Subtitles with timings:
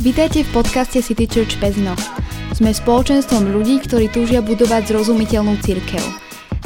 [0.00, 1.92] Vítajte v podcaste City Church Pezno.
[2.56, 6.00] Sme spoločenstvom ľudí, ktorí túžia budovať zrozumiteľnú církev.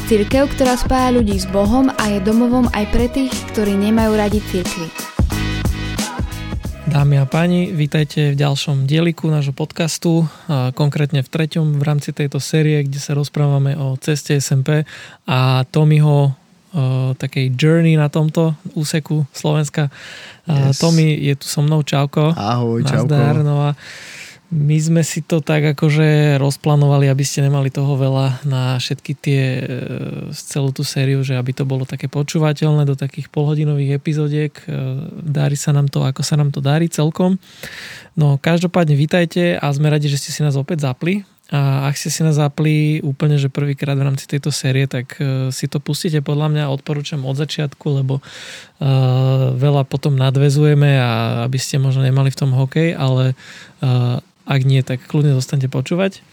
[0.07, 4.39] Církev, ktorá spája ľudí s Bohom a je domovom aj pre tých, ktorí nemajú radi
[4.39, 4.87] církvy.
[6.87, 10.31] Dámy a páni, vítajte v ďalšom dieliku nášho podcastu,
[10.79, 14.87] konkrétne v treťom v rámci tejto série, kde sa rozprávame o ceste SMP
[15.27, 16.39] a Tomiho
[17.15, 19.89] takej journey na tomto úseku Slovenska.
[20.45, 20.83] Yes.
[20.83, 22.35] Tomi je tu so mnou, čauko.
[22.35, 23.15] Ahoj, čauko.
[23.41, 23.79] No a
[24.55, 29.43] my sme si to tak akože rozplánovali, aby ste nemali toho veľa na všetky tie,
[29.59, 29.63] e,
[30.31, 34.55] celú tú sériu, že aby to bolo také počúvateľné do takých polhodinových epizódiek.
[34.55, 34.65] E,
[35.27, 37.35] darí sa nám to, ako sa nám to darí celkom.
[38.15, 42.09] No každopádne vítajte a sme radi, že ste si nás opäť zapli a ak ste
[42.09, 46.25] si nás zapli úplne, že prvýkrát v rámci tejto série, tak uh, si to pustíte
[46.25, 52.33] podľa mňa, odporúčam od začiatku, lebo uh, veľa potom nadvezujeme a aby ste možno nemali
[52.33, 53.37] v tom hokej, ale
[53.85, 56.25] uh, ak nie, tak kľudne zostanete počúvať.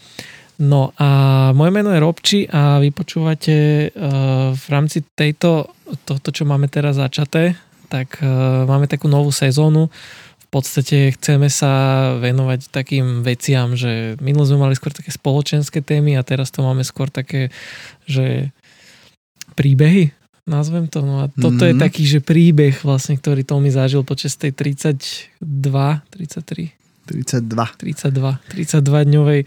[0.56, 1.08] No a
[1.52, 5.76] moje meno je Robči a vy počúvate uh, v rámci tejto,
[6.08, 7.60] tohto, čo máme teraz začaté,
[7.92, 8.24] tak
[8.64, 9.92] máme takú novú sezónu,
[10.52, 11.72] podstate chceme sa
[12.20, 16.84] venovať takým veciam, že minulo sme mali skôr také spoločenské témy a teraz to máme
[16.84, 17.48] skôr také,
[18.04, 18.52] že
[19.56, 20.12] príbehy,
[20.44, 21.00] nazvem to.
[21.00, 21.70] No a toto mm-hmm.
[21.72, 21.82] je mhm.
[21.82, 26.82] taký, že príbeh vlastne, ktorý Tomi zažil počas tej 32, 33?
[27.02, 27.66] 32.
[27.82, 29.40] 32, 32 dňovej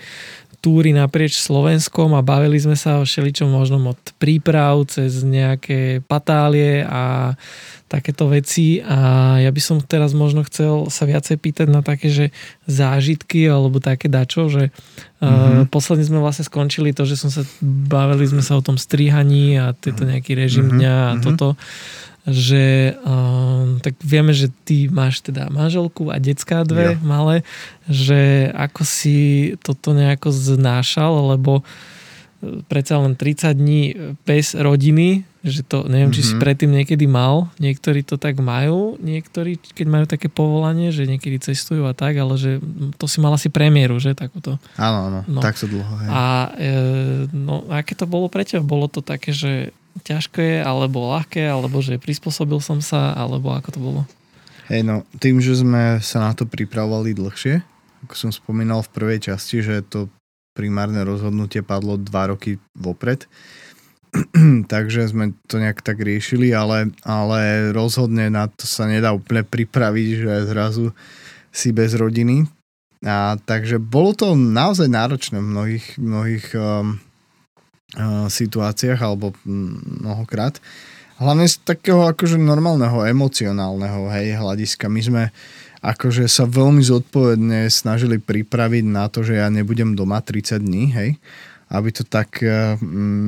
[0.66, 6.82] túry naprieč Slovenskom a bavili sme sa o všeličom možnom od príprav cez nejaké patálie
[6.82, 7.38] a
[7.86, 12.26] takéto veci a ja by som teraz možno chcel sa viacej pýtať na také, že
[12.66, 14.74] zážitky alebo také dačo, že
[15.22, 15.70] mm-hmm.
[15.70, 19.62] uh, posledne sme vlastne skončili to, že som sa bavili sme sa o tom strihaní
[19.62, 20.82] a tieto nejaký režim mm-hmm.
[20.82, 21.26] dňa a mm-hmm.
[21.30, 21.54] toto
[22.26, 27.06] že um, tak vieme, že ty máš teda manželku a decká dve jo.
[27.06, 27.46] malé,
[27.86, 33.82] že ako si toto nejako znášal, lebo e, predsa len 30 dní
[34.26, 36.18] bez rodiny, že to, neviem, mm-hmm.
[36.18, 36.42] či si mhm.
[36.42, 41.86] predtým niekedy mal, niektorí to tak majú, niektorí, keď majú také povolanie, že niekedy cestujú
[41.86, 42.58] a tak, ale že
[42.98, 44.58] to si mal asi premiéru, že takúto.
[44.82, 45.46] Áno, áno, no.
[45.46, 45.94] tak sa dlho.
[46.02, 46.10] Hej.
[46.10, 46.24] A
[46.58, 46.72] e,
[47.30, 48.66] no, aké to bolo pre teba?
[48.66, 49.70] Bolo to také, že
[50.04, 54.02] ťažké, alebo ľahké, alebo že prispôsobil som sa, alebo ako to bolo?
[54.68, 57.62] Hej, no, tým, že sme sa na to pripravovali dlhšie,
[58.10, 60.10] ako som spomínal v prvej časti, že to
[60.58, 63.30] primárne rozhodnutie padlo dva roky vopred,
[64.72, 70.08] takže sme to nejak tak riešili, ale, ale rozhodne na to sa nedá úplne pripraviť,
[70.24, 70.86] že zrazu
[71.52, 72.48] si bez rodiny.
[73.06, 76.98] A takže bolo to naozaj náročné v mnohých, mnohých um,
[78.30, 80.58] situáciách alebo mnohokrát.
[81.16, 84.92] Hlavne z takého akože normálneho, emocionálneho hej, hľadiska.
[84.92, 85.24] My sme
[85.80, 91.12] akože sa veľmi zodpovedne snažili pripraviť na to, že ja nebudem doma 30 dní, hej
[91.66, 92.46] aby to tak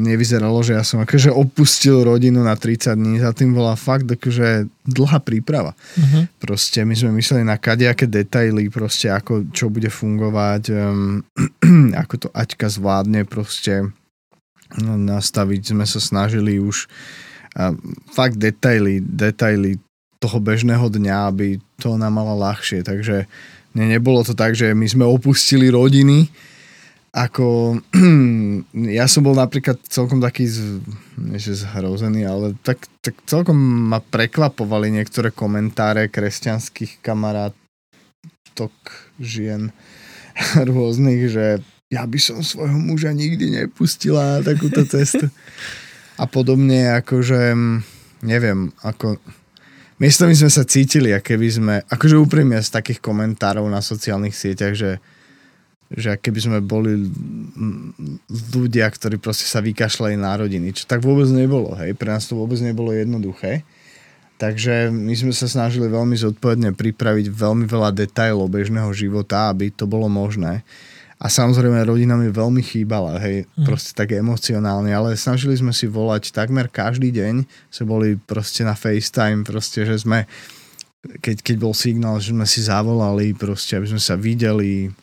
[0.05, 3.17] nevyzeralo, že ja som akože opustil rodinu na 30 dní.
[3.17, 5.73] Za tým bola fakt akože dlhá príprava.
[5.73, 6.29] Uh-huh.
[6.37, 11.25] Proste my sme mysleli na kadejaké detaily, proste ako, čo bude fungovať, um,
[12.05, 13.89] ako to Aťka zvládne, proste
[14.83, 16.91] nastaviť sme sa snažili už
[18.13, 19.81] fakt detaily, detaily
[20.17, 22.81] toho bežného dňa, aby to nám mala ľahšie.
[22.85, 23.25] Takže
[23.77, 26.29] ne, nebolo to tak, že my sme opustili rodiny,
[27.17, 27.79] ako
[28.99, 30.81] ja som bol napríklad celkom taký z,
[31.37, 33.57] že zhrozený, ale tak, tak celkom
[33.89, 38.73] ma prekvapovali niektoré komentáre kresťanských kamarátok
[39.17, 39.73] žien
[40.69, 41.45] rôznych, že
[41.87, 45.31] ja by som svojho muža nikdy nepustila takúto cestu.
[46.19, 47.55] A podobne, akože,
[48.25, 49.21] neviem, ako...
[49.97, 54.37] Miesto my sme sa cítili, a keby sme, akože úprimne z takých komentárov na sociálnych
[54.37, 55.01] sieťach, že,
[55.89, 57.09] že keby sme boli
[58.53, 62.37] ľudia, ktorí proste sa vykašľali na rodiny, čo tak vôbec nebolo, hej, pre nás to
[62.37, 63.65] vôbec nebolo jednoduché.
[64.37, 69.89] Takže my sme sa snažili veľmi zodpovedne pripraviť veľmi veľa detajlov bežného života, aby to
[69.89, 70.61] bolo možné.
[71.17, 73.65] A samozrejme rodina mi veľmi chýbala, hej, mm.
[73.65, 77.41] proste tak emocionálne, ale snažili sme si volať takmer každý deň,
[77.73, 80.29] sme boli proste na FaceTime, proste, že sme,
[81.17, 84.93] keď, keď bol signál, že sme si zavolali, proste, aby sme sa videli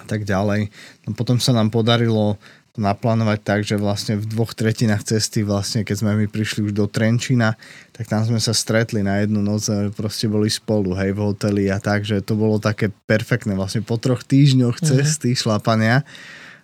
[0.00, 0.66] a tak ďalej.
[1.06, 2.34] No potom sa nám podarilo
[2.78, 6.86] naplánovať tak, že vlastne v dvoch tretinách cesty, vlastne keď sme my prišli už do
[6.86, 7.58] Trenčina,
[7.90, 11.66] tak tam sme sa stretli na jednu noc a proste boli spolu, hej, v hoteli
[11.66, 13.58] a tak, že to bolo také perfektné.
[13.58, 14.86] Vlastne po troch týždňoch mhm.
[14.86, 15.42] cesty mm-hmm.
[15.42, 16.06] šlapania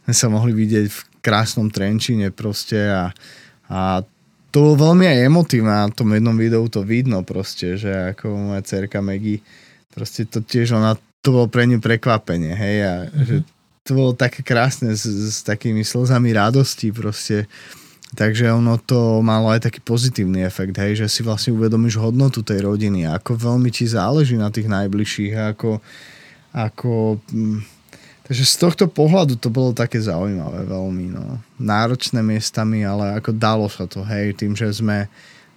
[0.06, 3.10] sme sa mohli vidieť v krásnom Trenčine proste a,
[3.66, 4.06] a
[4.54, 8.62] to bolo veľmi aj emotívne, na tom jednom videu to vidno proste, že ako moja
[8.62, 9.42] cerka Maggie,
[9.90, 13.26] proste to tiež ona to bolo pre ňu prekvapenie, hej, a mm-hmm.
[13.26, 13.36] že
[13.86, 17.46] to bolo také krásne s, s takými slzami radosti proste.
[18.16, 22.62] Takže ono to malo aj taký pozitívny efekt, hej, že si vlastne uvedomíš hodnotu tej
[22.62, 25.82] rodiny, ako veľmi ti záleží na tých najbližších, ako,
[26.54, 27.66] ako hm,
[28.30, 31.42] takže z tohto pohľadu to bolo také zaujímavé veľmi, no.
[31.58, 35.10] Náročné miestami, ale ako dalo sa to, hej, tým, že sme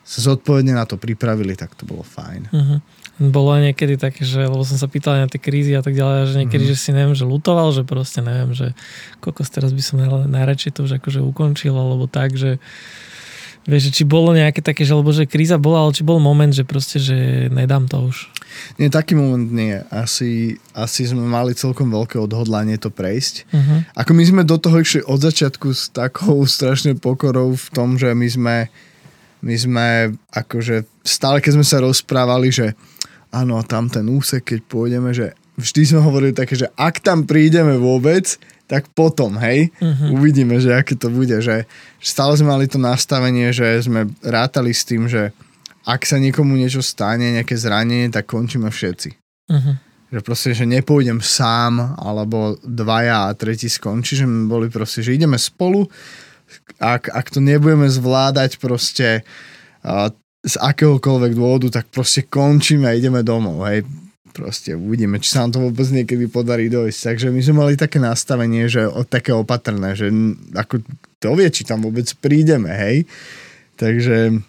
[0.03, 2.49] sa zodpovedne na to pripravili, tak to bolo fajn.
[2.49, 2.79] Uh-huh
[3.19, 6.31] bolo aj niekedy také, že, lebo som sa pýtal na tie krízy a tak ďalej,
[6.31, 6.79] že niekedy, mm-hmm.
[6.79, 8.71] že si neviem, že lutoval, že proste neviem, že
[9.19, 9.99] kokos teraz by som
[10.31, 12.63] najradšej to už akože ukončil, alebo tak, že
[13.67, 16.55] vieš, že či bolo nejaké také, že, lebo že kríza bola, ale či bol moment,
[16.55, 18.31] že proste, že nedám to už.
[18.79, 19.77] Nie, taký moment nie.
[19.91, 23.45] Asi, asi sme mali celkom veľké odhodlanie to prejsť.
[23.51, 23.83] Uh-huh.
[23.99, 28.15] Ako my sme do toho išli od začiatku s takou strašne pokorou v tom, že
[28.15, 28.55] my sme
[29.39, 29.87] my sme
[30.35, 32.75] akože stále, keď sme sa rozprávali, že
[33.31, 37.75] áno, tam ten úsek, keď pôjdeme, že vždy sme hovorili také, že ak tam prídeme
[37.75, 38.39] vôbec,
[38.69, 40.13] tak potom, hej, uh-huh.
[40.13, 41.65] uvidíme, že aké to bude, že
[41.97, 45.33] stále sme mali to nastavenie, že sme rátali s tým, že
[45.89, 49.09] ak sa niekomu niečo stane, nejaké zranenie, tak končíme všetci.
[49.49, 49.73] Uh-huh.
[50.13, 55.17] Že proste, že nepôjdem sám, alebo dvaja a tretí skončí, že my boli proste, že
[55.17, 55.89] ideme spolu,
[56.79, 59.27] ak, ak to nebudeme zvládať proste
[59.83, 60.09] uh,
[60.39, 63.83] z akéhokoľvek dôvodu, tak proste končíme a ideme domov, hej.
[64.29, 66.99] Proste uvidíme, či sa nám to vôbec niekedy podarí dojsť.
[67.11, 70.07] Takže my sme mali také nastavenie, že od také opatrné, že
[70.55, 70.79] ako
[71.19, 73.03] to vie, či tam vôbec prídeme, hej.
[73.75, 74.39] Takže,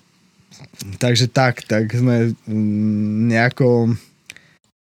[1.02, 3.98] takže tak, tak sme mm, nejako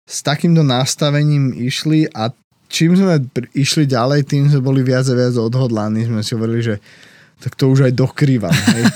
[0.06, 2.30] s takýmto nastavením išli a
[2.66, 3.22] čím sme
[3.54, 6.06] išli ďalej, tým sme boli viac a viac odhodlaní.
[6.06, 6.74] Sme si hovorili, že
[7.40, 8.52] tak to už aj dokrývam.
[8.52, 8.84] Hej.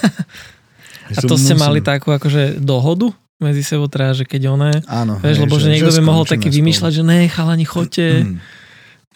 [1.11, 1.67] A to ste musím...
[1.67, 3.11] mali takú akože dohodu
[3.43, 4.71] medzi sebou, teda, že keď oné...
[4.87, 5.19] Áno.
[5.19, 6.59] Vieš, hej, lebo že, že niekto by mohol taký spolu.
[6.61, 8.37] vymýšľať, že ne, chalani, chodte, mm.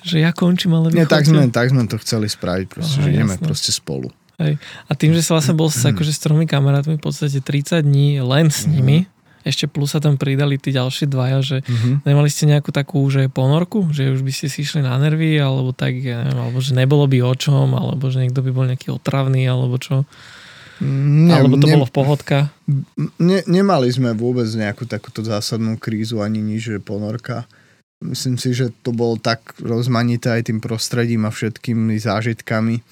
[0.00, 3.04] že ja končím, ale vy Nie, tak sme, tak sme to chceli spraviť, proste, Aha,
[3.04, 3.46] že ideme jasné.
[3.46, 4.08] proste spolu.
[4.40, 4.58] Hej.
[4.88, 8.24] A tým, že sa vlastne bol s, akože, s tromi kamarátmi v podstate 30 dní
[8.24, 9.06] len s nimi,
[9.44, 12.08] ešte plus sa tam pridali tí ďalší dvaja, že mm-hmm.
[12.08, 15.76] nemali ste nejakú takú že ponorku, že už by ste si išli na nervy, alebo
[15.76, 18.88] tak, ja neviem, alebo že nebolo by o čom, alebo že niekto by bol nejaký
[18.91, 20.08] otravný, alebo čo.
[20.82, 22.38] Ne, Alebo to ne, bolo v pohodka?
[23.23, 27.46] Ne, nemali sme vôbec nejakú takúto zásadnú krízu, ani nič, že ponorka.
[28.02, 32.82] Myslím si, že to bolo tak rozmanité aj tým prostredím a všetkými zážitkami.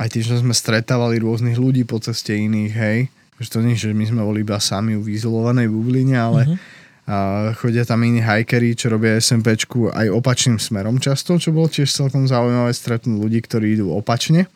[0.00, 2.98] Aj tým, že sme stretávali rôznych ľudí po ceste iných, hej.
[3.38, 6.58] Že to nie, že my sme boli iba sami v izolovanej bubline, ale uh-huh.
[7.06, 7.16] a
[7.56, 12.26] chodia tam iní hajkery, čo robia SMPčku aj opačným smerom často, čo bolo tiež celkom
[12.26, 14.50] zaujímavé stretnúť ľudí, ktorí idú opačne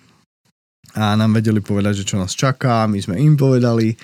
[0.92, 3.96] a nám vedeli povedať, že čo nás čaká, my sme im povedali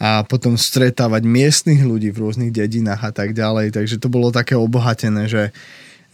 [0.00, 4.56] a potom stretávať miestnych ľudí v rôznych dedinách a tak ďalej, takže to bolo také
[4.56, 5.52] obohatené, že,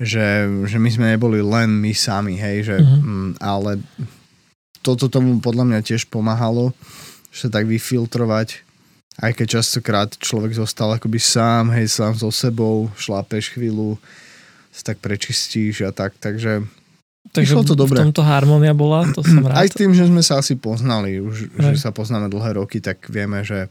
[0.03, 3.39] že, že my sme neboli len my sami, hej, že, mm-hmm.
[3.39, 3.79] ale
[4.83, 6.75] toto tomu podľa mňa tiež pomáhalo,
[7.37, 8.65] sa tak vyfiltrovať,
[9.21, 14.01] aj keď častokrát človek zostal akoby sám, hej, sám so sebou, šlápeš chvíľu,
[14.73, 16.65] sa tak prečistíš a tak, takže
[17.27, 17.99] Takže to dobre.
[17.99, 19.67] v tomto harmonia bola, to som rád.
[19.67, 23.43] Aj tým, že sme sa asi poznali, už, že sa poznáme dlhé roky, tak vieme,
[23.43, 23.67] že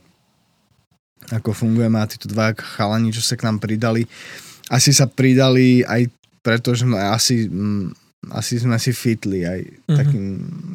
[1.32, 4.06] ako fungujeme a títo dva chalani, čo sa k nám pridali,
[4.70, 6.10] asi sa pridali aj
[6.46, 7.86] preto, že sme asi, mm,
[8.34, 9.98] asi sme si fitli aj mm-hmm.
[9.98, 10.26] takým,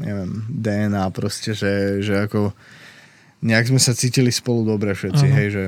[0.02, 2.50] neviem, DNA proste, že, že ako
[3.40, 5.38] nejak sme sa cítili spolu dobre všetci, uh-huh.
[5.40, 5.62] hej, že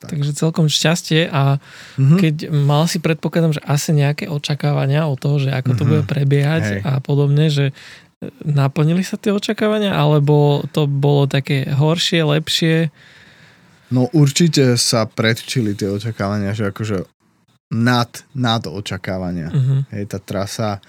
[0.00, 0.16] tak.
[0.16, 2.18] Takže celkom šťastie a mm-hmm.
[2.24, 5.90] keď mal si predpokladám, že asi nejaké očakávania o toho, že ako to mm-hmm.
[5.92, 6.80] bude prebiehať Hej.
[6.88, 7.76] a podobne, že
[8.40, 12.88] naplnili sa tie očakávania, alebo to bolo také horšie, lepšie?
[13.92, 17.04] No určite sa predčili tie očakávania, že akože
[17.76, 19.52] nad, nad očakávania.
[19.52, 19.80] Mm-hmm.
[19.92, 20.80] Hej, tá trasa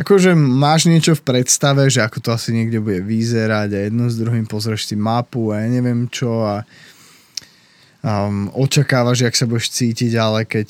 [0.00, 4.16] akože máš niečo v predstave, že ako to asi niekde bude vyzerať a jedno s
[4.16, 6.64] druhým pozrieš si mapu a ja neviem čo a
[8.00, 10.68] um, očakávaš, jak sa budeš cítiť, ale keď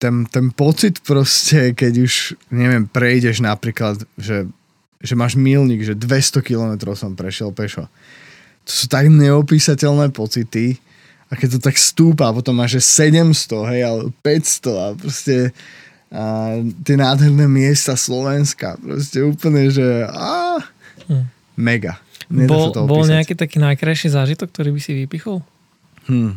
[0.00, 2.14] ten, ten pocit proste, keď už,
[2.48, 4.48] neviem, prejdeš napríklad, že,
[4.96, 7.84] že máš milník, že 200 km som prešiel pešo.
[8.64, 10.80] To sú tak neopísateľné pocity
[11.28, 15.52] a keď to tak stúpa, potom máš, že 700, hej, ale 500 a proste
[16.10, 20.58] a tie nádherné miesta Slovenska, proste úplne, že á,
[21.06, 21.24] hm.
[21.54, 22.02] mega.
[22.26, 25.38] bol, bol nejaký taký najkrajší zážitok, ktorý by si vypichol?
[26.10, 26.34] Hm.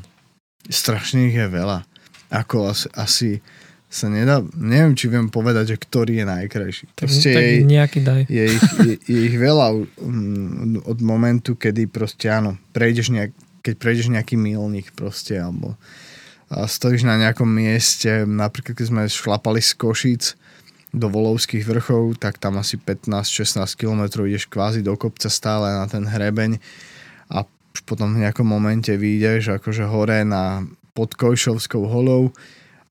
[0.69, 1.89] Strašne ich je veľa.
[2.29, 3.29] Ako asi, asi
[3.93, 6.85] sa nedá, neviem, či viem povedať, že ktorý je najkrajší.
[6.97, 8.21] Proste tak je, nejaký daj.
[8.25, 13.73] Je ich, je, je ich veľa um, od momentu, kedy proste áno, prejdeš nejak, keď
[13.77, 15.77] prejdeš nejaký milník proste, alebo
[16.53, 20.23] a stojíš na nejakom mieste, napríklad keď sme šlapali z Košic
[20.93, 26.05] do Volovských vrchov, tak tam asi 15-16 km ideš kvázi do kopca stále na ten
[26.05, 26.61] hrebeň
[27.33, 27.49] a
[27.89, 30.61] potom v nejakom momente vyjdeš akože hore na
[30.93, 32.29] pod Kojšovskou holou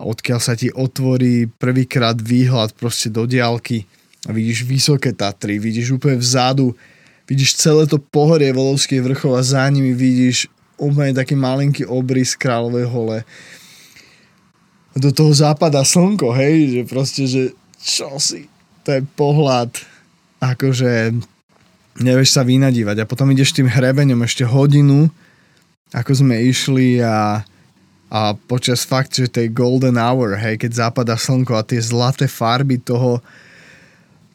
[0.02, 3.86] odkiaľ sa ti otvorí prvýkrát výhľad proste do diálky
[4.26, 6.74] a vidíš vysoké Tatry, vidíš úplne vzadu,
[7.26, 10.50] vidíš celé to pohorie Volovských vrchov a za nimi vidíš
[10.82, 13.18] úplne taký malinký obrys Kráľovej hole.
[14.98, 17.42] Do toho západa slnko, hej, že proste, že
[17.78, 18.50] čo si,
[18.82, 19.72] to je pohľad,
[20.42, 21.14] akože
[22.02, 25.08] nevieš sa vynadívať a potom ideš tým hrebeňom ešte hodinu,
[25.94, 27.40] ako sme išli a,
[28.10, 32.80] a počas fakt, že tej golden hour, hej, keď západa slnko a tie zlaté farby
[32.80, 33.22] toho,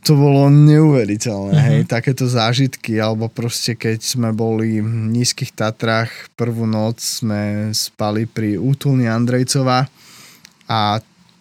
[0.08, 1.68] to bolo neuveriteľné, uh-huh.
[1.68, 8.24] hej, takéto zážitky, alebo proste keď sme boli v nízkych Tatrách, prvú noc sme spali
[8.24, 9.84] pri útulni Andrejcova
[10.72, 10.80] a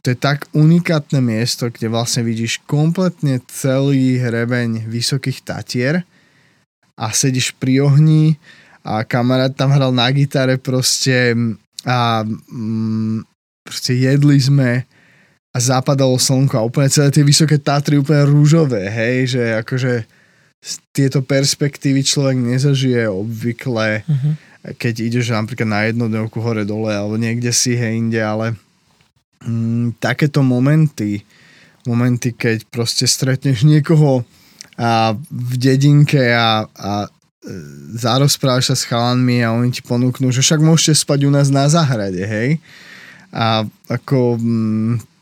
[0.02, 6.02] to je tak unikátne miesto, kde vlastne vidíš kompletne celý hrebeň Vysokých Tatier
[6.98, 8.34] a sedíš pri ohni
[8.82, 11.38] a kamarát tam hral na gitare proste
[11.86, 13.22] a mm,
[13.62, 14.90] proste jedli sme
[15.56, 20.04] a zapadalo slnko a úplne celé tie vysoké Tatry úplne rúžové, hej, že akože
[20.92, 24.32] tieto perspektívy človek nezažije obvykle, uh-huh.
[24.76, 28.52] keď ideš napríklad na jednodňovku hore dole alebo niekde si hej inde, ale
[29.48, 31.24] mm, takéto momenty,
[31.88, 34.28] momenty, keď proste stretneš niekoho
[34.76, 37.08] a v dedinke a, a e,
[37.96, 41.64] zarozprávaš sa s chalanmi a oni ti ponúknú, že však môžete spať u nás na
[41.64, 42.60] zahrade, hej.
[43.32, 45.15] A ako mm,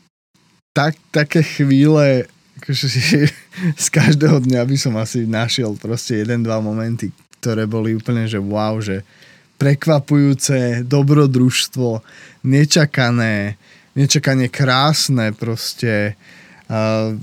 [0.75, 2.27] tak, také chvíle,
[2.59, 2.87] akože
[3.85, 8.43] z každého dňa by som asi našiel proste jeden, dva momenty, ktoré boli úplne, že
[8.43, 9.07] wow, že
[9.55, 12.03] prekvapujúce, dobrodružstvo,
[12.43, 13.55] nečakané,
[13.95, 16.19] nečakane krásne proste,
[16.67, 17.15] uh,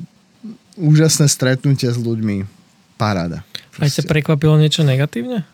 [0.81, 2.49] úžasné stretnutie s ľuďmi,
[2.97, 3.45] paráda.
[3.77, 5.45] Aj ťa prekvapilo niečo negatívne?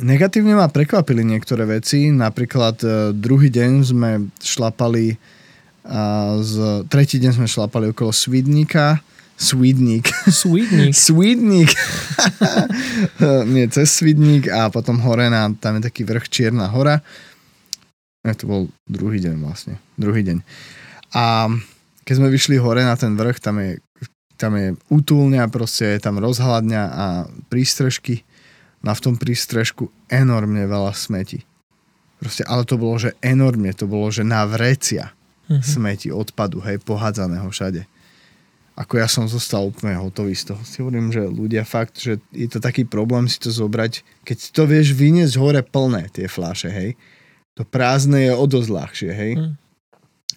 [0.00, 5.36] Negatívne ma prekvapili niektoré veci, napríklad uh, druhý deň sme šlapali
[5.86, 9.00] a z, tretí deň sme šlapali okolo Svidníka.
[9.38, 10.10] Svidník.
[10.26, 10.92] Svidník.
[11.06, 11.70] Svidník.
[13.54, 16.98] Nie, cez Svidník a potom hore na, tam je taký vrch Čierna hora.
[18.26, 19.78] Ja, to bol druhý deň vlastne.
[19.94, 20.42] Druhý deň.
[21.14, 21.46] A
[22.02, 23.78] keď sme vyšli hore na ten vrch, tam je,
[24.34, 27.06] tam je útulňa, proste je tam rozhľadňa a
[27.46, 28.26] prístrežky.
[28.82, 31.46] Na v tom prístrežku enormne veľa smeti.
[32.18, 35.14] Proste, ale to bolo, že enormne, to bolo, že na vrecia
[35.48, 35.64] mm-hmm.
[35.64, 37.88] smeti, odpadu, hej, pohádzaného všade.
[38.78, 40.62] Ako ja som zostal úplne hotový z toho.
[40.62, 44.62] Si hovorím, že ľudia fakt, že je to taký problém si to zobrať, keď to
[44.70, 46.94] vieš vyniesť hore plné tie fláše, hej.
[47.58, 49.32] To prázdne je o dosť ľahšie, hej.
[49.34, 49.52] Mm.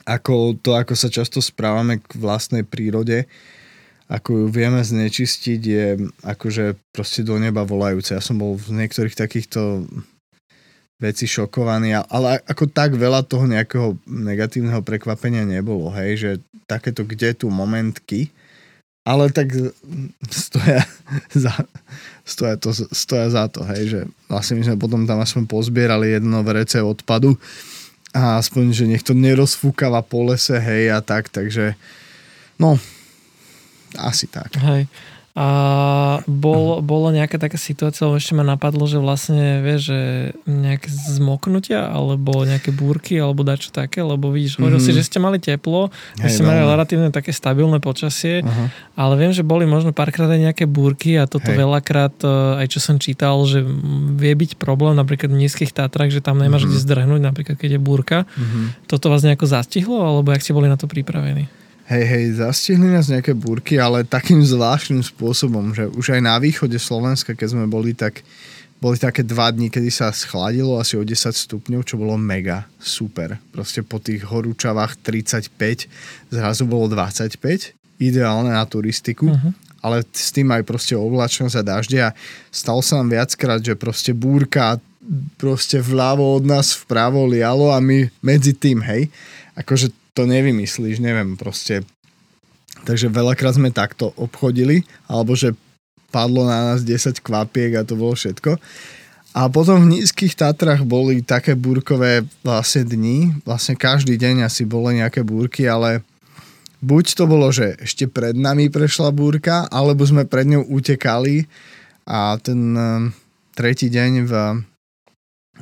[0.10, 3.30] Ako to, ako sa často správame k vlastnej prírode,
[4.10, 5.86] ako ju vieme znečistiť, je
[6.26, 8.18] akože proste do neba volajúce.
[8.18, 9.86] Ja som bol v niektorých takýchto
[11.02, 16.32] veci šokovaní, ale ako tak veľa toho nejakého negatívneho prekvapenia nebolo, hej, že
[16.70, 18.30] takéto kde tu momentky,
[19.02, 19.50] ale tak
[20.30, 20.86] stoja
[21.34, 21.54] za,
[22.22, 26.46] stoja, to, stoja za to, hej, že vlastne my sme potom tam aspoň pozbierali jedno
[26.46, 27.34] vrece odpadu
[28.14, 31.74] a aspoň, že nech to nerozfúkava po lese, hej, a tak, takže
[32.62, 32.78] no,
[33.98, 34.54] asi tak.
[34.62, 34.86] Hej.
[35.32, 35.48] A
[36.28, 40.00] bol, bolo nejaká taká situácia, lebo ešte ma napadlo, že vlastne, vieš, že
[40.44, 44.92] nejaké zmoknutia, alebo nejaké búrky, alebo dačo také, lebo vidíš, hovoril mm-hmm.
[44.92, 45.88] si, že ste mali teplo,
[46.20, 48.68] že ste mali relatívne také stabilné počasie, uh-huh.
[49.00, 51.64] ale viem, že boli možno párkrát aj nejaké búrky a toto Hej.
[51.64, 53.64] veľakrát, e, aj čo som čítal, že
[54.20, 56.76] vie byť problém napríklad v nízkych Tatrách, že tam nemáš mm-hmm.
[56.76, 58.28] kde zdrhnúť, napríklad keď je búrka.
[58.36, 58.92] Mm-hmm.
[58.92, 61.61] Toto vás nejako zastihlo, alebo jak ste boli na to pripravení?
[61.92, 66.80] Hej, hej, zastihli nás nejaké búrky, ale takým zvláštnym spôsobom, že už aj na východe
[66.80, 68.24] Slovenska, keď sme boli, tak
[68.80, 73.36] boli také dva dní, kedy sa schladilo asi o 10 stupňov, čo bolo mega super.
[73.52, 79.28] Proste po tých horúčavách 35 zrazu bolo 25, ideálne na turistiku.
[79.28, 79.52] Uh-huh.
[79.84, 82.16] Ale s tým aj proste oblačnosť a dažde a
[82.56, 84.80] stalo sa nám viackrát, že proste búrka
[85.36, 89.12] proste vľavo od nás vpravo lialo a my medzi tým, hej.
[89.60, 91.84] Akože to nevymyslíš, neviem proste.
[92.84, 95.54] Takže veľakrát sme takto obchodili, alebo že
[96.12, 98.60] padlo na nás 10 kvapiek a to bolo všetko.
[99.32, 105.00] A potom v nízkych Tatrach boli také búrkové vlastne dni, vlastne každý deň asi boli
[105.00, 106.04] nejaké búrky, ale
[106.84, 111.48] buď to bolo, že ešte pred nami prešla búrka, alebo sme pred ňou utekali
[112.04, 113.08] a ten uh,
[113.56, 114.34] tretí deň v,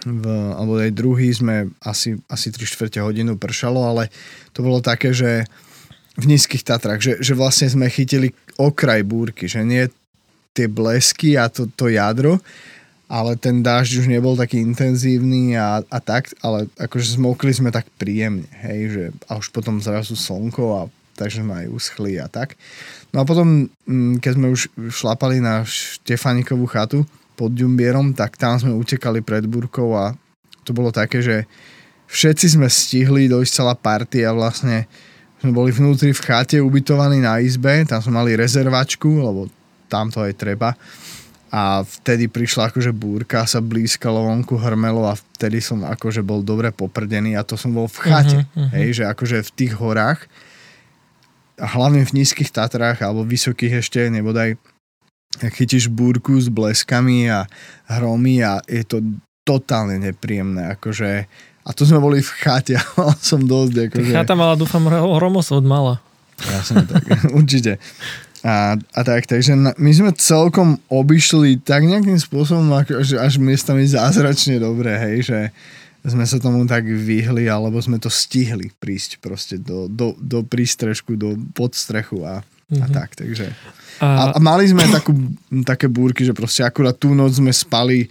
[0.04, 0.26] v,
[0.56, 4.14] alebo aj druhý sme asi, asi 3 čtvrte hodinu pršalo, ale
[4.56, 5.48] to bolo také, že
[6.20, 9.88] v nízkych Tatrách, že, že vlastne sme chytili okraj búrky, že nie
[10.52, 12.44] tie blesky a to, to jadro,
[13.10, 17.88] ale ten dážď už nebol taký intenzívny a, a tak, ale akože zmokli sme tak
[17.98, 20.82] príjemne, hej, že a už potom zrazu slnko a
[21.20, 22.56] takže sme aj uschli a tak.
[23.12, 27.04] No a potom, mm, keď sme už šlapali na Štefanikovú chatu
[27.40, 30.12] pod Ďumbierom, tak tam sme utekali pred búrkou a
[30.68, 31.48] to bolo také, že
[32.12, 34.92] všetci sme stihli dojsť celá partia vlastne
[35.40, 39.48] sme boli vnútri v chate ubytovaní na izbe, tam sme mali rezervačku, lebo
[39.88, 40.76] tam to aj treba
[41.50, 46.70] a vtedy prišla akože búrka, sa blízkalo vonku hrmelo a vtedy som akože bol dobre
[46.70, 48.70] poprdený a to som bol v chate, uh-huh, uh-huh.
[48.78, 50.30] hej, že akože v tých horách
[51.58, 54.62] a hlavne v nízkych Tatrách alebo vysokých ešte, nebodaj
[55.38, 57.46] chytíš búrku s bleskami a
[57.86, 58.98] hromy a je to
[59.46, 61.30] totálne nepríjemné, akože
[61.66, 64.12] a tu sme boli v chate a mal som dosť akože...
[64.14, 66.02] Chata mala, dúfam, hromosvod mala.
[66.40, 67.06] Ja som tak,
[67.40, 67.78] určite.
[68.40, 72.72] A, a tak, takže my sme celkom obišli tak nejakým spôsobom,
[73.04, 75.40] že až miestami zázračne dobré, hej, že
[76.08, 81.20] sme sa tomu tak vyhli, alebo sme to stihli prísť proste do, do, do prístrežku,
[81.20, 82.84] do podstrechu a, mm-hmm.
[82.84, 82.94] a mhm.
[82.94, 83.46] tak, takže.
[84.00, 84.32] A...
[84.32, 85.12] a mali sme takú,
[85.68, 88.08] také búrky, že proste akurát tú noc sme spali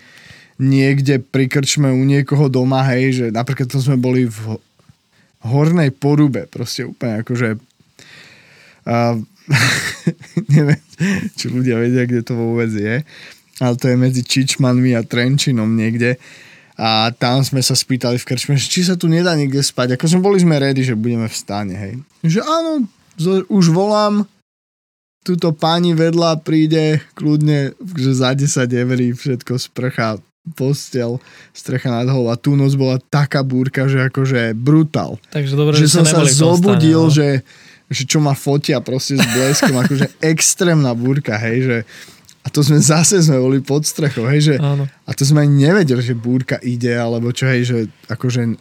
[0.61, 4.59] niekde pri krčme u niekoho doma, hej, že napríklad to sme boli v
[5.47, 7.57] hornej porube, proste úplne akože
[8.89, 9.17] a,
[10.55, 10.83] neviem,
[11.39, 13.07] či ľudia vedia, kde to vôbec je,
[13.63, 16.19] ale to je medzi Čičmanmi a Trenčinom niekde
[16.79, 19.99] a tam sme sa spýtali v krčme, či sa tu nedá niekde spať.
[19.99, 21.95] Ako sme boli sme ready, že budeme v stane, hej.
[22.23, 22.87] Že áno,
[23.51, 24.23] už volám,
[25.27, 30.17] túto pani vedľa príde kľudne, že za 10 eur všetko sprcha,
[30.57, 31.21] postel,
[31.53, 35.21] strecha nad hlavou a tú noc bola taká búrka, že akože brutál.
[35.29, 37.13] Takže dobre, že, že som sa zobudil, stane, no?
[37.13, 37.29] že
[37.89, 41.77] že čo ma fotia proste s bleskom, akože extrémna búrka, hej, že
[42.45, 44.89] a to sme zase sme boli pod strechou, hej, že Áno.
[44.89, 47.79] a to sme ani nevedeli, že búrka ide, alebo čo, hej, že
[48.09, 48.57] akože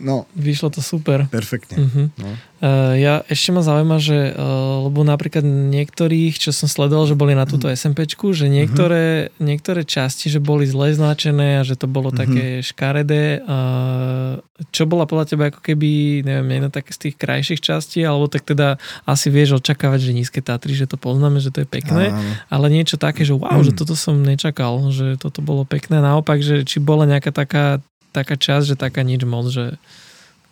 [0.00, 0.26] no.
[0.34, 1.26] Vyšlo to super.
[1.30, 1.76] Perfektne.
[1.78, 2.06] Uh-huh.
[2.18, 2.30] No.
[2.64, 7.36] Uh, ja ešte ma zaujíma, že uh, lebo napríklad niektorých, čo som sledoval, že boli
[7.36, 9.44] na túto SMPčku, že niektoré, uh-huh.
[9.44, 12.24] niektoré časti, že boli zle značené a že to bolo uh-huh.
[12.24, 13.44] také škaredé.
[13.44, 18.30] Uh, čo bola podľa teba ako keby, neviem, jedna také z tých krajších častí, alebo
[18.30, 22.14] tak teda asi vieš očakávať, že nízke Tatry, že to poznáme, že to je pekné,
[22.14, 22.48] uh-huh.
[22.48, 23.66] ale niečo také, že wow, uh-huh.
[23.66, 25.98] že toto som nečakal, že toto bolo pekné.
[25.98, 27.82] Naopak, že či bola nejaká taká,
[28.14, 29.74] taká časť, že taká nič moc, že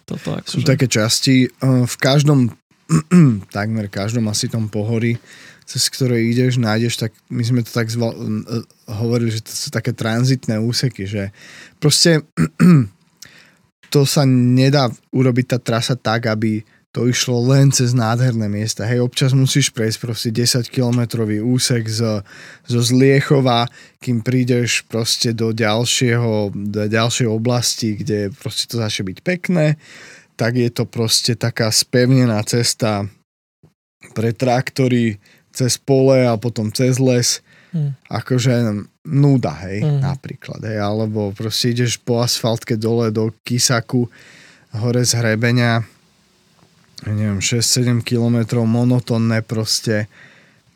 [0.02, 2.50] toto ako, Sú také časti, eh, v každom,
[3.54, 5.22] takmer každom asi tom pohorí,
[5.62, 9.68] cez ktoré ideš, nájdeš, tak my sme to tak zval, eh, hovorili, že to sú
[9.70, 11.30] také tranzitné úseky, že
[11.78, 12.26] proste
[13.94, 18.84] to sa nedá urobiť tá trasa tak, aby to išlo len cez nádherné miesta.
[18.84, 22.20] Hej, občas musíš prejsť proste 10 kilometrový úsek z,
[22.68, 23.64] zo Zliechova,
[23.96, 29.80] kým prídeš proste do ďalšieho, do ďalšej oblasti, kde proste to začne byť pekné,
[30.36, 33.08] tak je to proste taká spevnená cesta
[34.12, 35.16] pre traktory
[35.48, 37.40] cez pole a potom cez les.
[37.72, 37.96] Hmm.
[38.12, 40.04] Akože núda, hej, hmm.
[40.04, 44.12] napríklad, hej, alebo proste ideš po asfaltke dole do Kisaku,
[44.76, 45.80] hore z hrebenia,
[47.10, 50.06] neviem, 6-7 kilometrov monotónne proste.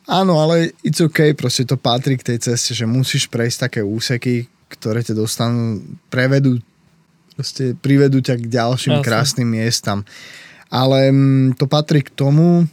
[0.07, 4.47] Áno, ale it's okay, proste to patrí k tej ceste, že musíš prejsť také úseky,
[4.67, 6.59] ktoré ťa dostanú, prevedú,
[7.35, 9.05] proste privedú ťa k ďalším Jasne.
[9.07, 10.03] krásnym miestam.
[10.67, 12.67] Ale mm, to patrí k tomu,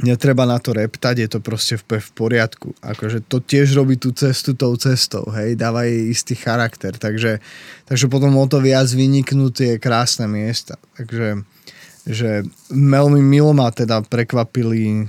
[0.00, 2.72] netreba na to reptať, je to proste v, v poriadku.
[2.80, 7.44] Akože to tiež robí tú cestu tou cestou, hej, dáva jej istý charakter, takže,
[7.84, 10.80] takže potom o to viac vyniknú tie krásne miesta.
[10.96, 11.44] Takže
[12.06, 15.06] že veľmi milo ma teda prekvapili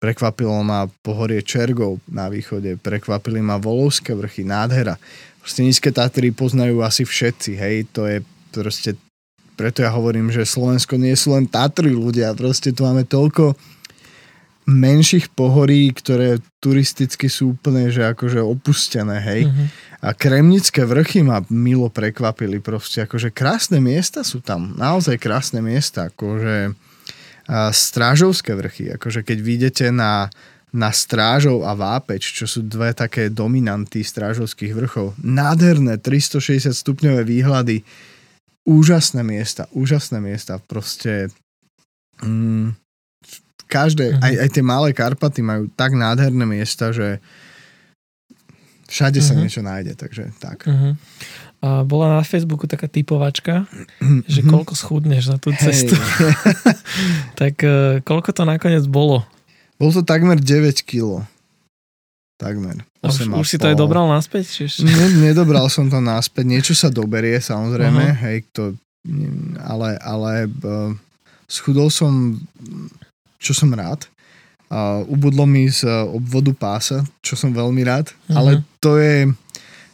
[0.00, 4.96] prekvapilo ma pohorie Čergov na východe, prekvapili ma Volovské vrchy, nádhera.
[5.44, 8.96] Proste nízke Tatry poznajú asi všetci, hej, to je proste,
[9.60, 13.52] preto ja hovorím, že Slovensko nie sú len Tatry ľudia, proste tu máme toľko
[14.70, 19.42] menších pohorí, ktoré turisticky sú úplne, že akože opustené, hej.
[19.50, 19.66] Mm-hmm.
[20.00, 26.08] A Kremnické vrchy ma milo prekvapili proste, akože krásne miesta sú tam, naozaj krásne miesta,
[26.08, 26.72] akože
[27.50, 30.30] a Strážovské vrchy, akože keď vidíte na,
[30.70, 37.82] na Strážov a Vápeč, čo sú dve také dominanty Strážovských vrchov, nádherné 360 stupňové výhľady,
[38.62, 41.34] úžasné miesta, úžasné miesta, proste
[42.22, 42.79] mm,
[43.70, 44.26] každé, uh-huh.
[44.26, 47.22] aj, aj tie malé Karpaty majú tak nádherné miesta, že
[48.90, 49.28] všade uh-huh.
[49.30, 49.40] sa mhm.
[49.40, 50.66] niečo nájde, takže tak.
[50.66, 50.98] Uh-huh.
[51.60, 53.68] A bola na Facebooku taká typovačka,
[54.32, 54.48] že Mhm.
[54.48, 55.92] koľko schudneš na tú cestu.
[57.40, 59.22] tak e, koľko to nakoniec bolo?
[59.76, 61.24] Bol to takmer 9 kg.
[62.40, 62.80] Takmer.
[63.04, 63.40] A už, 8,5.
[63.44, 64.72] už si to aj dobral naspäť?
[64.80, 66.44] Ne, nedobral som to naspäť.
[66.48, 68.16] Niečo sa doberie, samozrejme.
[68.16, 68.20] Aha.
[68.24, 68.76] Hej, to,
[69.60, 70.92] ale, ale uh,
[71.44, 72.40] schudol som,
[73.40, 74.04] čo som rád.
[74.70, 78.12] Uh, ubudlo mi z uh, obvodu pása, čo som veľmi rád.
[78.30, 78.36] Mhm.
[78.36, 79.26] Ale to je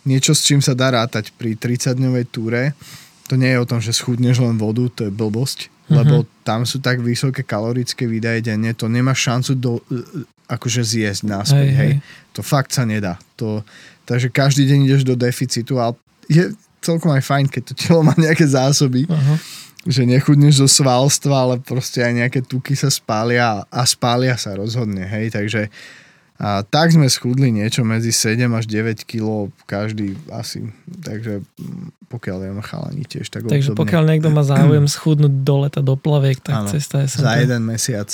[0.05, 2.77] niečo, s čím sa dá rátať pri 30-dňovej túre.
[3.33, 5.73] To nie je o tom, že schudneš len vodu, to je blbosť.
[5.89, 5.95] Mhm.
[5.97, 11.23] Lebo tam sú tak vysoké kalorické výdaje denne, to nemáš šancu do, uh, akože zjesť
[11.25, 11.71] náspäť.
[11.73, 12.35] Hej, Hej, hej.
[12.37, 13.17] To fakt sa nedá.
[13.41, 13.65] To,
[14.05, 15.97] takže každý deň ideš do deficitu a
[16.29, 16.53] je
[16.85, 19.35] celkom aj fajn, keď to telo má nejaké zásoby, Aha.
[19.87, 25.07] Že nechudneš zo svalstva, ale proste aj nejaké tuky sa spália a spália sa rozhodne,
[25.07, 25.71] hej, takže
[26.37, 30.69] a tak sme schudli niečo medzi 7 až 9 kg každý asi,
[31.01, 33.81] takže mm, pokiaľ viem chalani tiež tak Takže obdobne.
[33.81, 36.69] pokiaľ niekto má záujem schudnúť do leta do plaviek, tak Áno.
[36.69, 38.11] cesta je sem za jeden mesiac.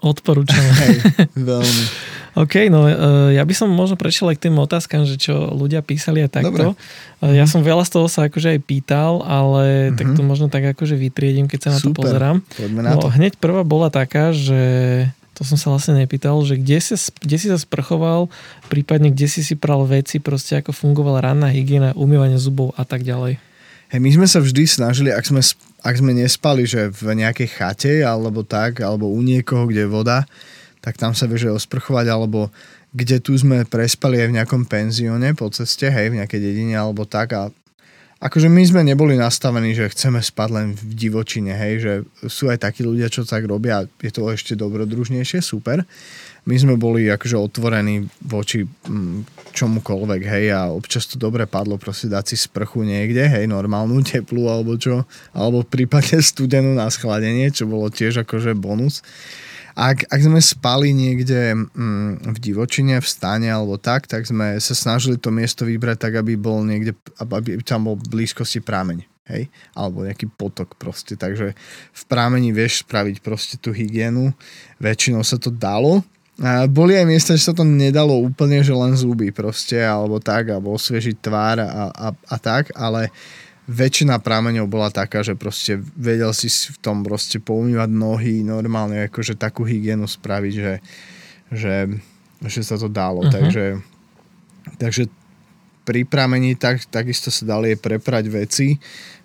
[0.00, 0.72] odporúčaná.
[0.82, 0.96] Hej,
[1.52, 1.84] veľmi.
[2.32, 2.94] OK, no e,
[3.32, 6.78] ja by som možno prešiel aj k tým otázkam, že čo ľudia písali aj takto.
[7.18, 9.96] E, Ja som veľa z toho sa akože aj pýtal, ale Mhm.
[9.96, 12.00] tak to možno tak akože vytriedím, keď sa na to Super.
[12.06, 12.36] pozerám.
[12.50, 13.10] Poďme na No to.
[13.10, 14.60] hneď prvá bola taká, že
[15.32, 18.28] to som sa vlastne nepýtal, že kde si, kde si sa sprchoval,
[18.68, 23.02] prípadne kde si si pral veci, proste ako fungovala ranná hygiena, umývanie zubov a tak
[23.02, 23.40] ďalej.
[23.88, 25.42] Hej, my sme sa vždy snažili, ak sme,
[25.80, 30.18] ak sme nespali, že v nejakej chate alebo tak, alebo u niekoho, kde je voda,
[30.80, 32.48] tak tam sa vieš osprchovať, alebo
[32.90, 37.06] kde tu sme prespali aj v nejakom penzióne po ceste, hej, v nejakej dedine alebo
[37.06, 37.42] tak a
[38.20, 41.92] akože my sme neboli nastavení, že chceme spať len v divočine, hej, že
[42.28, 45.88] sú aj takí ľudia, čo tak robia, je to ešte dobrodružnejšie, super.
[46.44, 52.12] My sme boli akože otvorení voči mm, čomukoľvek, hej, a občas to dobre padlo proste
[52.12, 57.48] dať si sprchu niekde, hej, normálnu, teplú alebo čo, alebo v prípade studenú na schladenie,
[57.48, 59.00] čo bolo tiež akože bonus.
[59.78, 64.74] Ak, ak sme spali niekde mm, v divočine, v stane alebo tak, tak sme sa
[64.74, 69.06] snažili to miesto vybrať tak, aby bol niekde, aby tam bol blízkosti prámeň.
[69.30, 69.46] Hej?
[69.78, 71.14] Alebo nejaký potok proste.
[71.14, 71.54] Takže
[71.94, 74.34] v prámeni vieš spraviť proste tú hygienu.
[74.82, 76.02] Väčšinou sa to dalo.
[76.40, 80.48] A boli aj miesta, že sa to nedalo úplne, že len zuby proste, alebo tak,
[80.48, 83.12] alebo osviežiť tvár a, a, a tak, ale
[83.70, 89.38] väčšina prámeňov bola taká, že proste vedel si v tom proste poumývať nohy normálne, akože
[89.38, 90.74] takú hygienu spraviť, že,
[91.54, 91.74] že,
[92.42, 93.22] že sa to dalo.
[93.22, 93.30] Mhm.
[93.30, 93.64] Takže,
[94.82, 95.02] takže
[95.86, 98.76] pri pramení tak, takisto sa dali preprať veci,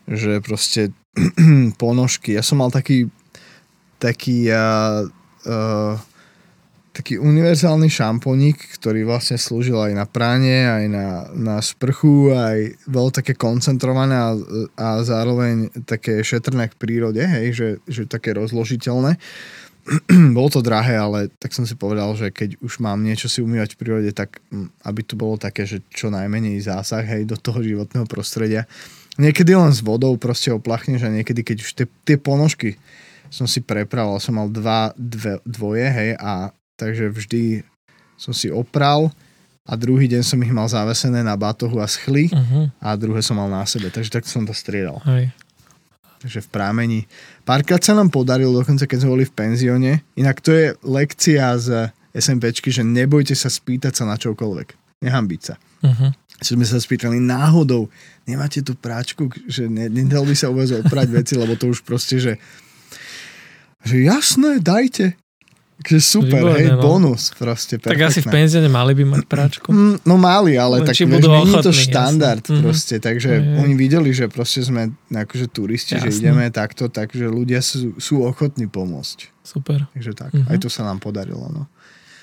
[0.06, 0.94] že proste
[1.82, 2.38] ponožky.
[2.38, 3.10] Ja som mal taký
[3.96, 5.08] taký uh,
[5.48, 5.96] uh,
[6.96, 13.12] taký univerzálny šamponík, ktorý vlastne slúžil aj na pranie, aj na, na sprchu, aj bolo
[13.12, 14.32] také koncentrované a,
[14.80, 19.20] a zároveň také šetrné k prírode, hej, že, že také rozložiteľné.
[20.38, 23.76] bolo to drahé, ale tak som si povedal, že keď už mám niečo si umývať
[23.76, 27.62] v prírode, tak mm, aby to bolo také, že čo najmenej zásah hej, do toho
[27.62, 28.66] životného prostredia.
[29.22, 32.82] Niekedy len s vodou proste oplachneš a niekedy, keď už tie, tie ponožky
[33.30, 37.64] som si prepravoval, som mal dva, dve, dvoje, hej, a takže vždy
[38.16, 39.12] som si opral
[39.66, 42.70] a druhý deň som ich mal zavesené na batohu a schly Uh-huh.
[42.80, 45.02] a druhé som mal na sebe, takže tak som to striedal.
[45.08, 45.34] Hej.
[46.22, 47.00] Takže v prámení.
[47.46, 51.92] Párkrát sa nám podarilo, dokonca keď sme boli v penzióne, inak to je lekcia z
[52.16, 55.02] SMPčky, že nebojte sa spýtať sa na čokoľvek.
[55.04, 55.56] Nehambiť sa.
[55.84, 56.10] Uh-huh.
[56.40, 57.92] Sme sa spýtali náhodou,
[58.28, 62.20] nemáte tu práčku, že ne, nedal by sa vôbec odprať veci, lebo to už proste,
[62.20, 62.34] že
[63.86, 65.14] že jasné, dajte.
[65.76, 66.80] Takže super, Výborné, hej, no.
[66.80, 68.08] bonus proste, Tak perfektné.
[68.08, 69.70] asi v penzióne mali by mať práčku.
[69.70, 72.56] Mm, No mali, ale Len tak vieš, budú není to ochotní, štandard jasné.
[72.56, 72.64] Mhm.
[72.64, 73.60] proste, takže hej.
[73.60, 76.22] oni videli, že proste sme akože turisti, že Jasné.
[76.24, 79.18] ideme takto, takže ľudia sú, sú ochotní pomôcť.
[79.42, 79.84] Super.
[79.92, 80.48] Takže tak, Mhm.
[80.48, 81.68] aj to sa nám podarilo, no.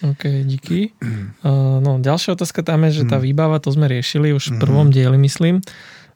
[0.03, 0.91] OK, díky.
[1.45, 3.25] Uh, no, ďalšia otázka tam je, že tá Mhm.
[3.25, 5.61] výbava, to sme riešili už v prvom dieli, myslím.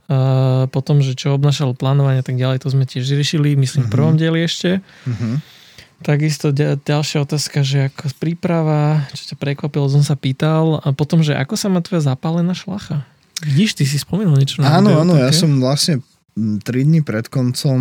[0.07, 3.93] Uh, potom, že čo obnašalo plánovanie a tak ďalej, to sme tiež riešili, myslím, v
[3.93, 4.79] prvom dieli ešte.
[5.05, 5.56] Mhm.
[6.05, 10.85] Takisto ďa- ďalšia otázka, že ako príprava, čo ťa prekvapilo, som sa pýtal.
[10.85, 13.05] A potom, že ako sa má tvoja zapálená šlacha?
[13.41, 16.05] Vidíš, ty si spomínal niečo na Áno, áno, ja som vlastne
[16.37, 17.81] 3 dní pred koncom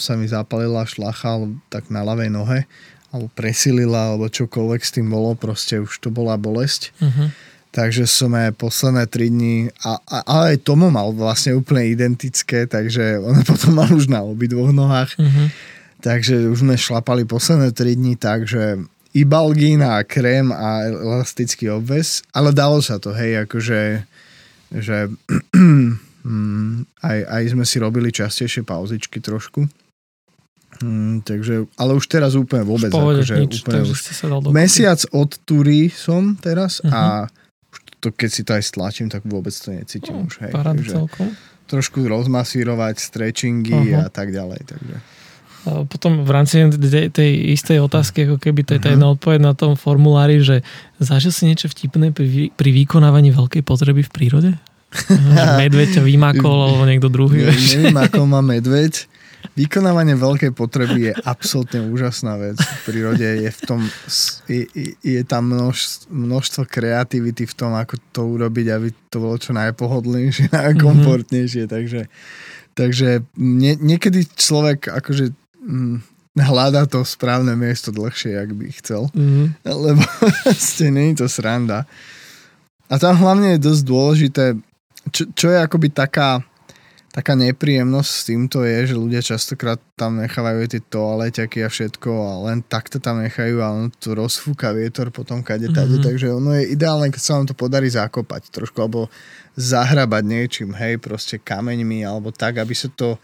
[0.00, 2.64] sa mi zapalila šlacha tak na ľavej nohe
[3.10, 6.94] alebo presilila, alebo čokoľvek s tým bolo, proste už to bola bolesť.
[7.02, 7.28] Uh-huh.
[7.74, 12.70] Takže som aj posledné 3 dní, a, a, ale aj Tomo mal vlastne úplne identické,
[12.70, 15.18] takže on potom mal už na obidvoch nohách.
[15.18, 15.50] Uh-huh.
[16.00, 18.80] Takže už sme šlapali posledné 3 dní, takže
[19.12, 24.04] ibalgín a krém a elastický obves, ale dalo sa to, hej, akože
[24.72, 25.10] že
[26.20, 29.64] Mm, aj, aj sme si robili častejšie pauzičky trošku.
[30.84, 32.92] Mm, takže, ale už teraz úplne vôbec.
[32.92, 36.92] pohode, akože nič, úplne už, sa dal mesiac od túry som teraz Mhm.
[36.92, 37.02] a
[37.72, 40.44] už to, keď si to aj stlačím, tak vôbec to necítim No, už.
[40.44, 40.52] Hej.
[40.52, 41.28] Takže celkom.
[41.64, 44.04] trošku rozmasírovať, stretchingy Aha.
[44.04, 44.60] a tak ďalej.
[44.68, 44.96] Takže.
[45.62, 48.94] A potom v rámci tej, tej istej otázky, ako keby to je tá Mhm.
[48.94, 50.64] jedna odpoveď na tom formulári, že
[50.96, 54.50] zažil si niečo vtipné pri, pri vykonávaní veľkej potreby v prírode?
[55.56, 57.46] medveď ťa vymakol alebo niekto druhý.
[57.46, 57.78] Vieš.
[57.78, 58.94] neviem, ako má medveď.
[59.50, 62.56] Vykonávanie veľkej potreby je absolútne úžasná vec.
[62.56, 63.80] V prírode je v tom,
[64.46, 64.68] je,
[65.00, 70.52] je- tam množ, množstvo kreativity v tom, ako to urobiť, aby to bolo čo najpohodlnejšie,
[70.60, 71.64] najkomfortnejšie.
[71.66, 72.00] Takže,
[72.74, 75.32] takže nie, niekedy človek akože
[75.70, 75.98] mm,
[76.36, 79.44] hľadá to správne miesto dlhšie, ak by chcel Mhm.
[79.66, 80.02] lebo
[80.50, 81.86] ste nie je to sranda.
[82.90, 84.44] A tam hlavne je dosť dôležité,
[85.14, 86.42] čo, čo je akoby taká,
[87.10, 92.32] taká nepríjemnosť s týmto je, že ľudia častokrát tam nechávajú tie toaleťaky a všetko a
[92.50, 96.04] len takto tam nechajú a on to rozfúka vietor potom kade tade, Mhm.
[96.06, 99.06] takže ono je ideálne, keď sa vám to podarí zakopať trošku alebo
[99.54, 103.18] zahrabať niečím, hej, proste kameňmi alebo tak, aby sa to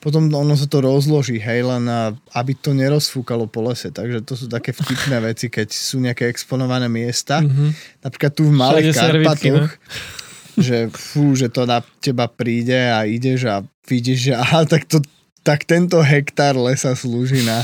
[0.00, 3.92] potom ono sa to rozloží, hej, len a, aby to nerozfúkalo po lese.
[3.92, 7.44] Takže to sú také vtipné veci, keď sú nejaké exponované miesta.
[7.44, 8.00] Mhm.
[8.00, 9.68] Napríklad tu v Malých Karpatoch,
[10.66, 15.04] že fú, že to na teba príde a ideš a vidíš, že aha, tak, to,
[15.44, 17.60] tak tento hektár lesa slúži na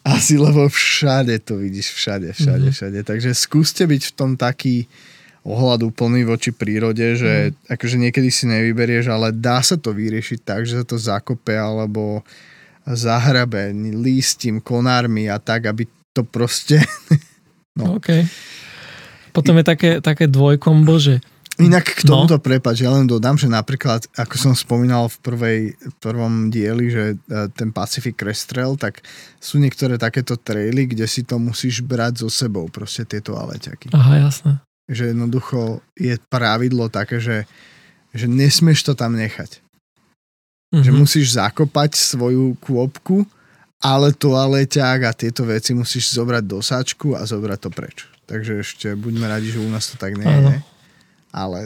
[0.00, 2.74] asi, lebo všade to vidíš, všade, všade, Mhm.
[2.76, 2.98] všade.
[3.04, 4.88] Takže skúste byť v tom taký
[5.42, 7.54] ohľadu plný voči prírode, že Mhm.
[7.70, 12.20] akože niekedy si nevyberieš, ale dá sa to vyriešiť tak, že sa to zakope alebo
[12.84, 16.80] zahrabe lístím, konármi a tak, aby to proste...
[17.70, 17.96] No.
[17.96, 18.26] OK.
[19.30, 21.22] Potom je také, také dvojkombo, že
[21.56, 22.26] Inak k No.
[22.26, 22.42] tomuto, no.
[22.42, 27.04] prepač, ja len dodám, že napríklad, ako som spomínal v prvej, v prvom dieli, že
[27.12, 27.16] e,
[27.52, 29.04] ten Pacific Crest Trail, tak
[29.36, 33.92] sú niektoré takéto traily, kde si to musíš brať so sebou, proste tieto aleťaky.
[33.92, 34.58] aha, jasné.
[34.90, 37.46] Že jednoducho je pravidlo také, že,
[38.10, 39.62] že nesmieš to tam nechať.
[40.74, 40.82] Mhm.
[40.82, 43.22] Že musíš zakopať svoju kôpku,
[43.80, 48.04] ale toaleťák a tieto veci musíš zobrať do sáčku a zobrať to preč.
[48.28, 50.62] Takže ešte buďme radi, že u nás to tak nie je.
[51.34, 51.60] Ale.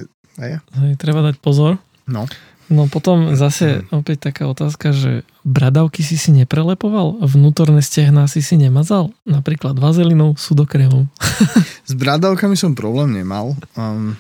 [0.80, 1.76] Hej, treba dať pozor.
[2.08, 2.24] no.
[2.72, 7.20] No potom zase opäť taká otázka, že bradavky si si neprelepoval?
[7.20, 9.12] Vnútorné stehná si si nemazal?
[9.28, 11.04] Napríklad vazelinou, sudokrémom.
[11.90, 13.52] S bradavkami som problém nemal.
[13.76, 14.16] Um,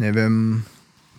[0.00, 0.64] neviem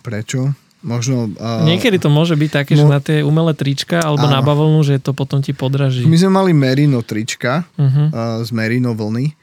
[0.01, 0.53] prečo.
[0.85, 1.33] Možno...
[1.37, 4.45] Uh, Niekedy to môže byť také, že no- na tie umelé trička alebo na Áno.
[4.45, 6.05] bavlnu, že to potom ti podraží.
[6.05, 8.09] My sme mali merino trička Uh-huh.
[8.13, 9.33] uh, z merino vlny,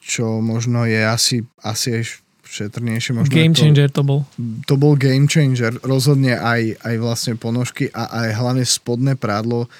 [0.00, 2.00] čo možno je asi, asi
[2.50, 3.10] šetrnejšie.
[3.14, 4.26] Možno Game to, changer to bol.
[4.66, 5.78] to bol game changer.
[5.86, 9.70] Rozhodne aj, aj vlastne ponožky a aj hlavne spodné prádlo uh,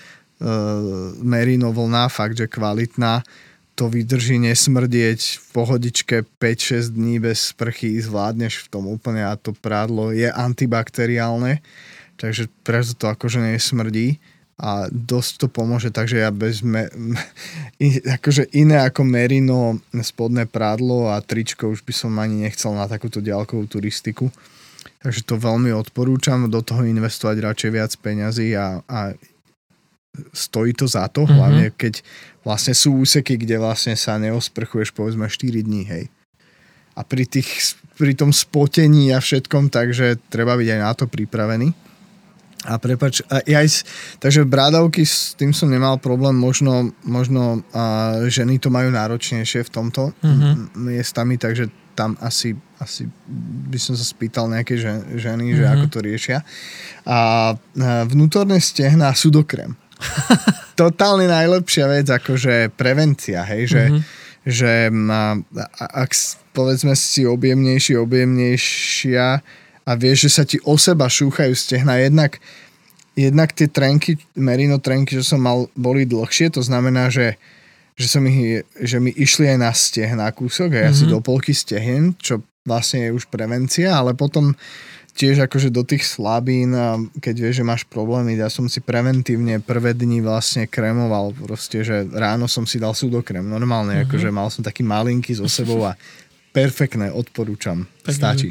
[1.18, 3.26] merino vlna, fakt, že kvalitná.
[3.74, 9.56] To vydrží nesmrdieť v pohodičke 5-6 dní bez sprchy, zvládneš v tom úplne a to
[9.56, 11.64] prádlo je antibakteriálne,
[12.20, 14.20] takže preto to akože nesmrdí
[14.60, 16.84] a dosť to pomôže, takže ja bez me,
[18.20, 23.24] akože iné ako merino spodné prádlo a tričko už by som ani nechcel na takúto
[23.24, 24.28] ďalkovú turistiku.
[25.00, 29.16] Takže to veľmi odporúčam, do toho investovať radšej viac peňazí a, a
[30.36, 31.32] stojí to za to, Mhm.
[31.32, 32.04] hlavne keď
[32.44, 36.04] vlastne sú úseky, kde vlastne sa neosprchuješ povedzme 4 dní, hej.
[36.96, 41.72] A pri, tých, pri tom spotení a všetkom, takže treba byť aj na to pripravený.
[42.60, 43.88] A prepač, a ja aj,
[44.20, 49.70] takže brádavky s tým som nemal problém, možno, možno a ženy to majú náročnejšie v
[49.72, 50.28] tomto Mhm.
[50.28, 50.56] mm-hmm.
[50.76, 53.08] miestami, takže tam asi, asi
[53.68, 55.72] by som sa spýtal nejaké žen, ženy, že Mhm.
[55.72, 56.38] ako to riešia.
[57.04, 57.18] A, a
[58.04, 59.76] vnútorné stehná sudokrem.
[60.80, 64.00] Totálne najlepšia vec, akože prevencia, hej, že, Mhm.
[64.44, 65.20] že a,
[65.80, 66.10] a, ak
[66.52, 69.40] povedzme si objemnejší, objemnejšia
[69.90, 72.38] a vieš, že sa ti o seba šúchajú stehna, jednak,
[73.18, 77.34] jednak tie trenky, merino trenky, čo som mal, boli dlhšie, to znamená, že
[78.00, 81.10] že, som ich, že mi išli aj na stehná kúsok, aj asi Mhm.
[81.12, 84.56] do polky stehen, čo vlastne je už prevencia, ale potom
[85.12, 89.60] tiež akože do tých slabín, a keď vieš, že máš problémy, ja som si preventívne
[89.60, 94.02] prvé dni vlastne kremoval, proste, že ráno som si dal sudokrem, normálne, Mhm.
[94.08, 95.92] akože mal som taký malinký so sebou a
[96.56, 98.48] perfektné, odporúčam, Takže- stačí.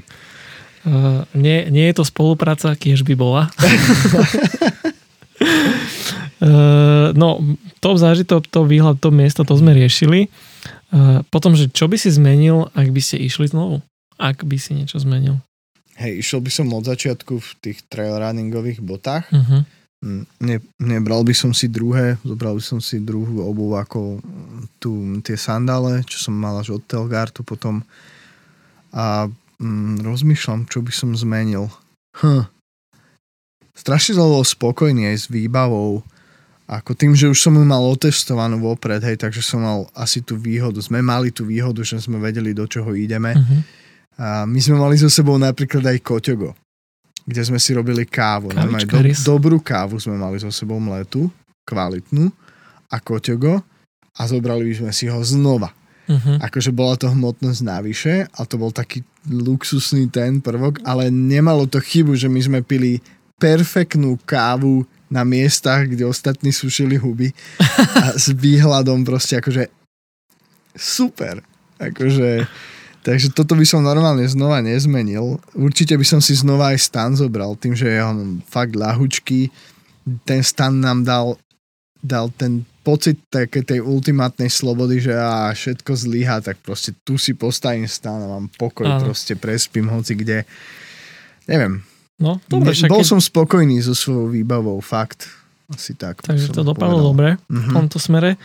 [0.87, 3.51] Uh, nie, nie je to spolupráca, kiež by bola.
[6.43, 7.43] uh, no,
[7.83, 10.31] top zážitok, to výhľad, to miesto, to sme riešili.
[10.89, 13.83] Uh, potom, že čo by si zmenil, ak by ste išli znovu?
[14.15, 15.39] Ak by si niečo zmenil?
[15.99, 19.27] hej, išiel by som od začiatku v tých trail runningových botách.
[19.29, 19.67] Uh-huh.
[20.39, 24.23] Ne, nebral by som si druhé, zobral by som si druhú obu ako
[24.79, 27.83] tu tie sandále, čo som mal až od Telgartu potom.
[28.95, 29.27] A
[29.59, 31.69] mm, rozmýšľam, čo by som zmenil.
[32.19, 32.47] Hm.
[33.75, 36.03] Strašne bol spokojný aj s výbavou.
[36.69, 40.37] Ako tým, že už som ju mal otestovanú vopred, hej, takže som mal asi tú
[40.37, 40.77] výhodu.
[40.83, 43.33] Sme mali tú výhodu, že sme vedeli, do čoho ideme.
[43.33, 43.61] Uh-huh.
[44.19, 46.53] A my sme mali so sebou napríklad aj koťogo
[47.29, 48.49] kde sme si robili kávu.
[48.89, 51.29] do, dobrú kávu sme mali so sebou mletu,
[51.61, 52.33] kvalitnú
[52.89, 53.61] a koťogo
[54.17, 55.69] a zobrali by sme si ho znova.
[56.09, 56.41] Uh-huh.
[56.41, 61.77] Akože bola to hmotnosť navyše a to bol taký luxusný ten prvok, ale nemalo to
[61.77, 62.97] chybu, že my sme pili
[63.37, 67.29] perfektnú kávu na miestach, kde ostatní sušili huby
[68.01, 69.69] a s výhľadom proste akože
[70.73, 71.45] super.
[71.77, 72.49] Akože
[72.99, 75.39] Takže toto by som normálne znova nezmenil.
[75.55, 79.49] Určite by som si znova aj stan zobral, tým, že je on fakt ľahučký.
[80.27, 81.39] Ten stan nám dal,
[82.03, 87.35] dal ten pocit také tej ultimátnej slobody, že a všetko zlyha, tak proste tu si
[87.35, 89.11] postavím stan a mám pokoj, Áno.
[89.11, 90.47] proste prespím hoci kde.
[91.45, 91.83] Neviem.
[92.19, 95.31] No, dobre, ne, Bol som spokojný so svojou výbavou, fakt.
[95.71, 96.19] Asi tak.
[96.25, 97.53] Takže to dopadlo dobre mm-hmm.
[97.53, 97.75] v mhm.
[97.75, 98.35] tomto smere.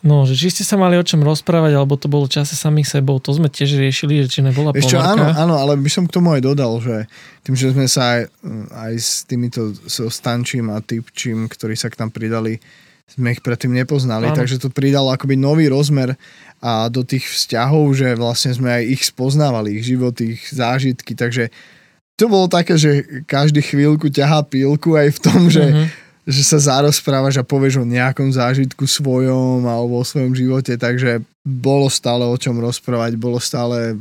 [0.00, 3.20] No, že či ste sa mali o čom rozprávať, alebo to bolo čase samých sebou,
[3.20, 6.32] to sme tiež riešili, že či nebola Ešte áno, áno, ale by som k tomu
[6.32, 7.04] aj dodal, že
[7.44, 8.32] tým, že sme sa aj,
[8.72, 12.56] aj s týmito so Stančím a Typčím, ktorí sa k nám pridali,
[13.14, 14.36] sme ich predtým nepoznali, áno.
[14.36, 16.14] takže to pridalo akoby nový rozmer
[16.62, 21.50] a do tých vzťahov, že vlastne sme aj ich spoznávali, ich život, ich zážitky, takže
[22.14, 26.60] to bolo také, že každý chvíľku ťahá pílku aj v tom, že mm-hmm že sa
[26.60, 32.36] zarozprávaš a povieš o nejakom zážitku svojom alebo o svojom živote, takže bolo stále o
[32.38, 33.98] čom rozprávať, bolo stále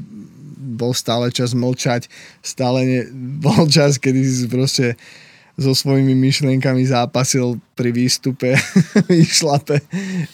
[0.59, 2.11] bol stále čas mlčať,
[2.43, 3.01] stále ne,
[3.43, 4.99] bol čas, kedy si proste
[5.59, 8.55] so svojimi myšlienkami zápasil pri výstupe,
[9.11, 9.83] vyšlape,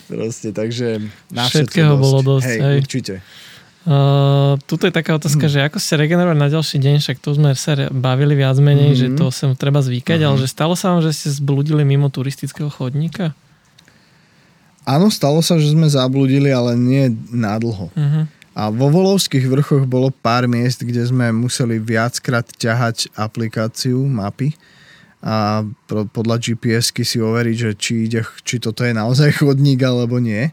[0.05, 1.01] proste, takže
[1.33, 2.01] na všetkého dosť.
[2.05, 2.45] bolo dosť.
[2.45, 2.77] Hej, hej.
[2.77, 3.15] určite.
[3.85, 5.53] Uh, tuto je taká otázka, hmm.
[5.53, 9.01] že ako ste regenerovali na ďalší deň, však tu sme sa bavili viac menej, hmm.
[9.01, 10.27] že to sa treba zvykať, hmm.
[10.29, 13.37] ale že stalo sa vám, že ste zbludili mimo turistického chodníka?
[14.85, 17.89] Áno, stalo sa, že sme zabludili, ale nie nádlho.
[17.89, 18.23] Uh-huh.
[18.53, 24.53] A vo Volovských vrchoch bolo pár miest, kde sme museli viackrát ťahať aplikáciu, mapy
[25.23, 30.51] a podľa GPS-ky si overiť, že či, ide, či toto je naozaj chodník alebo nie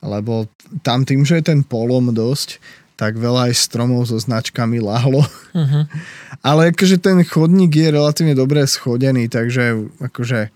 [0.00, 0.48] lebo
[0.80, 2.56] tam tým, že je ten polom dosť,
[2.96, 5.24] tak veľa aj stromov so značkami lahlo.
[5.56, 5.84] Uh-huh.
[6.48, 10.52] Ale akože ten chodník je relatívne dobre schodený, takže akože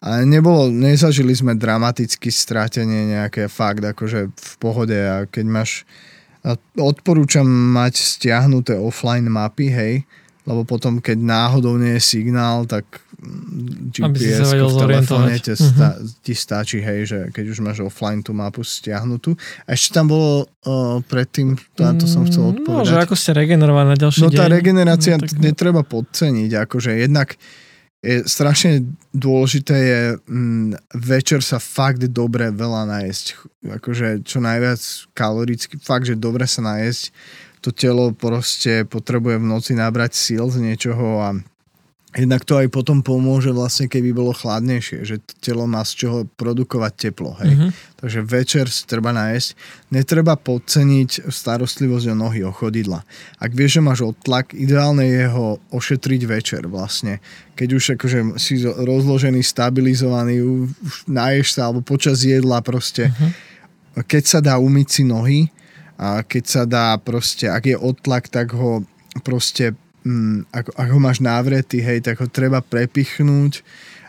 [0.00, 5.84] a nebolo, nezažili sme dramaticky strátenie nejaké fakt akože v pohode a keď máš
[6.72, 10.08] odporúčam mať stiahnuté offline mapy, hej,
[10.50, 12.82] lebo potom keď náhodou nie je signál, tak
[13.94, 16.24] GPS v telefóne ti, sta, uh-huh.
[16.24, 19.38] ti stačí, hej, že keď už máš offline tú mapu stiahnutú.
[19.68, 22.82] A ešte tam bolo uh, predtým, to, to som chcel mm, odpovedať.
[22.82, 24.34] No, že ako ste regenerovali na ďalší no, deň.
[24.34, 25.38] No tá regenerácia no, tak...
[25.38, 27.38] netreba podceniť, akože jednak
[28.00, 33.36] je strašne dôležité je m, mm, večer sa fakt dobre veľa najesť.
[33.68, 34.80] Akože čo najviac
[35.12, 37.12] kaloricky, fakt, že dobre sa najesť.
[37.60, 41.28] To telo proste potrebuje v noci nabrať síl z niečoho a
[42.10, 46.92] Jednak to aj potom pomôže vlastne, keby bolo chladnejšie, že telo má z čoho produkovať
[46.98, 47.38] teplo.
[47.38, 47.54] Hej?
[47.54, 47.70] Mm-hmm.
[48.02, 49.48] Takže večer si treba nájsť.
[49.94, 53.06] Netreba podceniť starostlivosť o nohy, o chodidla.
[53.38, 57.22] Ak vieš, že máš odtlak, ideálne je ho ošetriť večer vlastne.
[57.54, 63.14] Keď už akože si rozložený, stabilizovaný, už náješ sa, alebo počas jedla proste.
[63.14, 64.02] Mm-hmm.
[64.02, 65.40] Keď sa dá umyť si nohy,
[66.00, 68.80] a keď sa dá proste, ak je odtlak, tak ho
[69.20, 73.60] proste mm, ako, ak ho máš návretý, hej, tak ho treba prepichnúť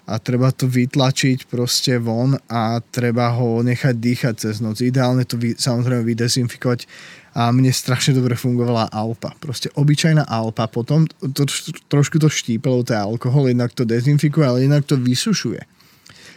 [0.07, 4.79] a treba to vytlačiť proste von a treba ho nechať dýchať cez noc.
[4.79, 6.87] Ideálne to vy, samozrejme vydezinfikovať
[7.35, 9.35] a mne strašne dobre fungovala Alpa.
[9.43, 10.71] Proste obyčajná Alpa.
[10.71, 11.43] Potom to,
[11.91, 15.59] trošku to štípalo, to je alkohol, jednak to dezinfikuje, ale jednak to vysušuje.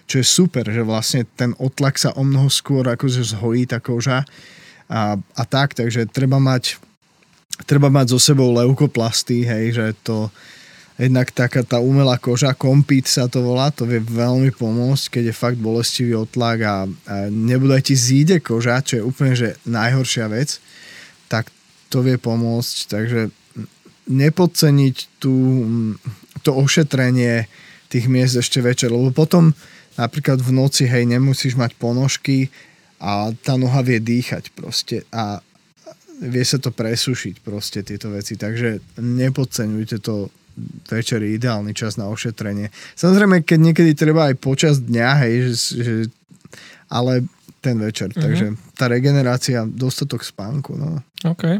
[0.04, 4.26] Čo je super, že vlastne ten otlak sa o mnoho skôr akože zhojí tá koža
[4.94, 6.78] a, a tak, takže treba mať
[7.66, 10.30] treba mať so sebou leukoplasty, hej, že to
[10.94, 15.34] jednak taká tá umelá koža, kompít sa to volá, to vie veľmi pomôcť, keď je
[15.34, 20.62] fakt bolestivý otlak a, a nebude ti zíde koža, čo je úplne že najhoršia vec,
[21.26, 21.50] tak
[21.90, 23.30] to vie pomôcť, takže
[24.06, 25.34] nepodceniť tú,
[26.46, 27.50] to ošetrenie
[27.90, 29.54] tých miest ešte večer, lebo potom
[29.94, 32.50] napríklad v noci, hej, nemusíš mať ponožky
[33.04, 35.44] a tá noha vie dýchať proste a
[36.24, 40.32] vie sa to presušiť proste tieto veci, takže nepodceňujte to
[40.86, 42.70] večer je ideálny čas na ošetrenie.
[42.94, 45.94] Samozrejme, keď niekedy treba aj počas dňa, hej, že, že,
[46.86, 47.26] ale
[47.58, 48.14] ten večer.
[48.14, 48.22] Mm-hmm.
[48.22, 48.46] Takže
[48.78, 50.78] tá regenerácia, dostatok spánku.
[50.78, 51.02] No.
[51.26, 51.58] OK.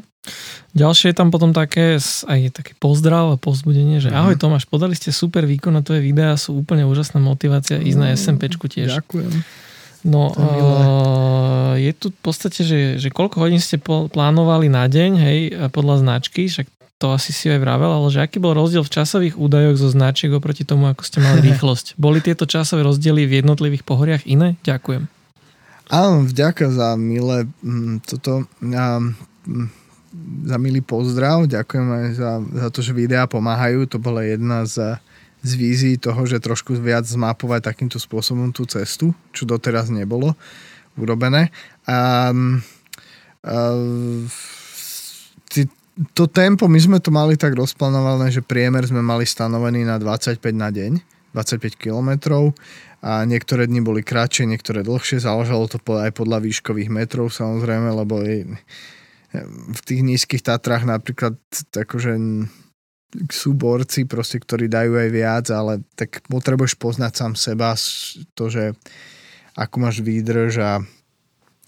[0.73, 4.21] Ďalšie je tam potom také, aj také pozdrav a pozbudenie, že mm-hmm.
[4.25, 8.15] ahoj Tomáš, podali ste super výkon na tvoje videá, sú úplne úžasná motivácia ísť na
[8.15, 9.03] SMPčku tiež.
[9.03, 9.65] Ďakujem.
[10.05, 15.39] No, uh, je tu v podstate, že, že koľko hodín ste plánovali na deň, hej,
[15.73, 16.69] podľa značky, však
[17.01, 20.31] to asi si aj vravel, ale že aký bol rozdiel v časových údajoch zo značiek
[20.31, 21.97] oproti tomu, ako ste mali rýchlosť?
[21.97, 24.61] Boli tieto časové rozdiely v jednotlivých pohoriach iné?
[24.63, 25.09] Ďakujem.
[25.93, 28.85] Áno, vďaka za milé mm, toto, a,
[29.45, 29.69] mm,
[30.49, 34.97] za milý pozdrav, ďakujem aj za, za to, že videá pomáhajú, to bola jedna z
[35.45, 40.33] z vízií toho, že trošku viac zmapovať takýmto spôsobom tú cestu, čo doteraz nebolo
[40.97, 41.53] urobené.
[41.85, 42.33] A,
[43.45, 43.55] a
[46.17, 50.41] to tempo, my sme to mali tak rozplánované, že priemer sme mali stanovený na 25
[50.51, 50.99] na deň,
[51.37, 52.57] 25 kilometrov
[53.05, 58.25] a niektoré dni boli kratšie, niektoré dlhšie, záležalo to aj podľa výškových metrov samozrejme, lebo
[58.27, 58.59] je,
[59.71, 61.39] v tých nízkych Tatrách napríklad
[61.75, 62.17] akože
[63.31, 67.79] sú borci, proste, ktorí dajú aj viac, ale tak potrebuješ poznať sám seba,
[68.35, 68.75] to, že
[69.55, 70.71] ako máš výdrž a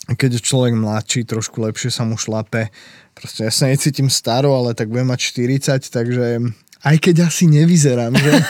[0.07, 2.70] keď je človek mladší, trošku lepšie sa mu šlape.
[3.14, 6.26] Proste ja sa necítim staro, ale tak budem mať 40, takže
[6.86, 8.32] aj keď asi nevyzerám, že?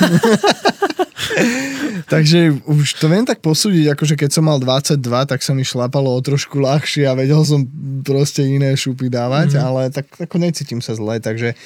[2.06, 6.14] Takže už to viem tak posúdiť, akože keď som mal 22, tak sa mi šlapalo
[6.14, 7.66] o trošku ľahšie a vedel som
[8.06, 9.60] proste iné šupy dávať, mm.
[9.60, 11.58] ale tak ako necítim sa zle, takže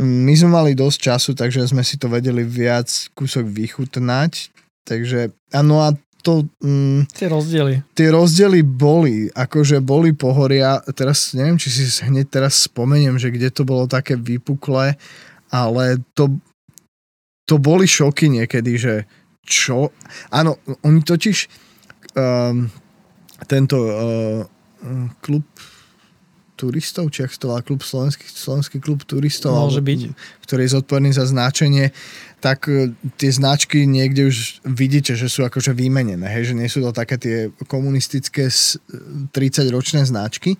[0.00, 4.50] my sme mali dosť času, takže sme si to vedeli viac kúsok vychutnať.
[4.84, 6.48] Takže, áno a to...
[6.64, 7.74] Mm, tie rozdiely.
[7.92, 13.52] Tie rozdiely boli, akože boli pohoria, teraz neviem, či si hneď teraz spomeniem, že kde
[13.52, 14.96] to bolo také vypuklé,
[15.52, 16.32] ale to,
[17.44, 18.94] to boli šoky niekedy, že
[19.44, 19.92] čo?
[20.32, 21.36] Áno, oni totiž
[22.16, 22.72] um,
[23.44, 23.92] tento uh,
[25.20, 25.44] klub
[26.54, 30.00] turistov, či ak to volá klub slovenský, slovenský klub turistov, Môže byť.
[30.46, 31.90] ktorý je zodpovedný za značenie,
[32.38, 36.80] tak e, tie značky niekde už vidíte, že sú akože vymenené, hej, že nie sú
[36.80, 37.36] to také tie
[37.66, 38.48] komunistické
[39.34, 40.56] 30-ročné značky.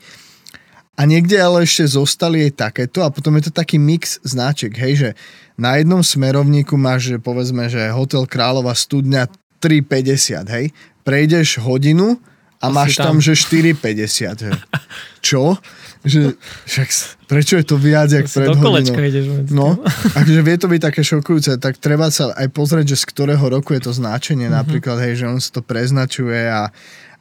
[0.95, 4.93] A niekde ale ešte zostali aj takéto a potom je to taký mix značiek, hej,
[4.95, 5.11] že
[5.59, 9.27] na jednom smerovníku máš, že povedzme, že Hotel Kráľova studňa
[9.59, 10.67] 3,50, hej,
[11.03, 12.19] prejdeš hodinu
[12.65, 14.57] a máš tam, tam že 4,50.
[15.29, 15.61] Čo?
[16.05, 16.37] Že,
[16.69, 16.89] však,
[17.25, 18.93] prečo je to viac, jak pred hodinou?
[19.01, 19.81] ideš No,
[20.21, 23.73] akože vie to byť také šokujúce, tak treba sa aj pozrieť, že z ktorého roku
[23.73, 24.61] je to značenie, mm-hmm.
[24.61, 26.69] napríklad, hej, že on sa to preznačuje a,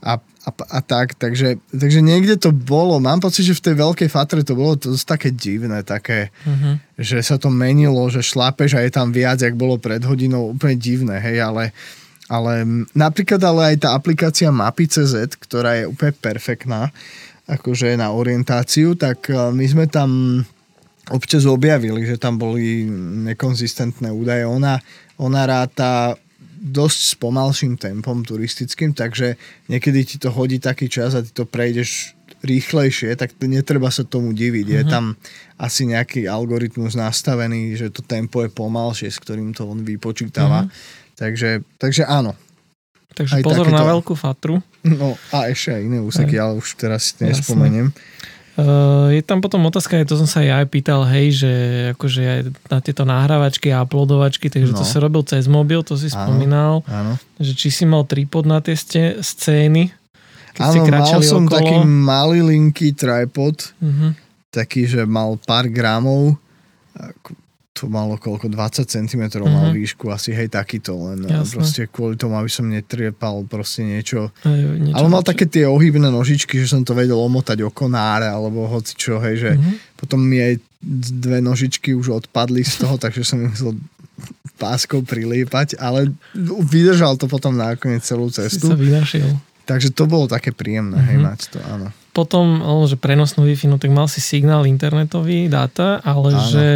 [0.04, 4.10] a, a, a tak, takže, takže niekde to bolo, mám pocit, že v tej veľkej
[4.12, 7.00] fatre to bolo to také divné, také, mm-hmm.
[7.00, 10.76] že sa to menilo, že šlapeš a je tam viac, jak bolo pred hodinou, úplne
[10.76, 11.72] divné, hej, ale
[12.34, 12.66] ale
[12.98, 16.90] napríklad ale aj tá aplikácia Mapy.cz, ktorá je úplne perfektná,
[17.46, 20.42] akože na orientáciu, tak e, my sme tam
[21.14, 22.88] občas objavili, že tam boli
[23.30, 24.48] nekonzistentné údaje.
[24.48, 24.82] Ona,
[25.22, 26.18] ona ráta
[26.64, 29.36] dosť s pomalším tempom turistickým, takže
[29.68, 34.32] niekedy ti to hodí taký čas a ty to prejdeš rýchlejšie, tak netreba sa tomu
[34.32, 34.68] diviť.
[34.68, 34.78] Uh-huh.
[34.80, 34.92] Je mhm.
[34.92, 35.06] tam
[35.60, 40.68] asi nejaký algoritmus nastavený, že to tempo je pomalšie, s ktorým to on vypočítava.
[40.68, 41.03] Uh-huh.
[41.24, 42.36] Takže, takže áno.
[43.16, 43.80] Takže aj pozor takéto...
[43.80, 44.60] na veľkú fatru.
[44.84, 47.96] No a ešte aj iné úseky, ale už teraz si nespomeniem.
[48.54, 51.52] Uh, je tam potom otázka, to som sa aj ja pýtal, hej, že
[51.98, 54.78] akože aj na tieto nahrávačky a uploadovačky, takže no.
[54.78, 57.18] to sa robil cez mobil, to si áno, spomínal, áno.
[57.42, 59.90] že či si mal tripod na tie ste, scény,
[60.54, 61.58] keď áno, mal som okolo.
[61.58, 64.14] taký malý linký tripod, uh-huh.
[64.54, 66.38] taký, že mal pár gramov,
[67.74, 69.50] to malo koľko, 20 cm mm-hmm.
[69.50, 69.76] mal mhm.
[69.82, 71.54] výšku, asi hej takýto, len eh, Jasne.
[71.58, 74.30] proste kvôli tomu, aby som netriepal proste niečo.
[74.46, 78.30] Aj, niečo Ale mal také tie ohybné nožičky, že som to vedel omotať o konáre,
[78.30, 79.98] alebo hoci čo, hej, že mm-hmm.
[79.98, 80.54] potom mi aj
[81.18, 83.74] dve nožičky už odpadli z toho, takže som musel
[84.62, 86.14] páskou prilípať, ale
[86.62, 88.70] vydržal to potom nakoniec celú cestu.
[88.70, 89.34] Si sa vynašiel.
[89.66, 91.10] Takže to bolo také príjemné, mm-hmm.
[91.10, 91.26] hej, mhm.
[91.26, 91.90] mať to, áno.
[92.14, 96.46] Potom, že prenosnú Wi-Fi, no tak mal si signál internetový, dáta, ale áno.
[96.46, 96.68] že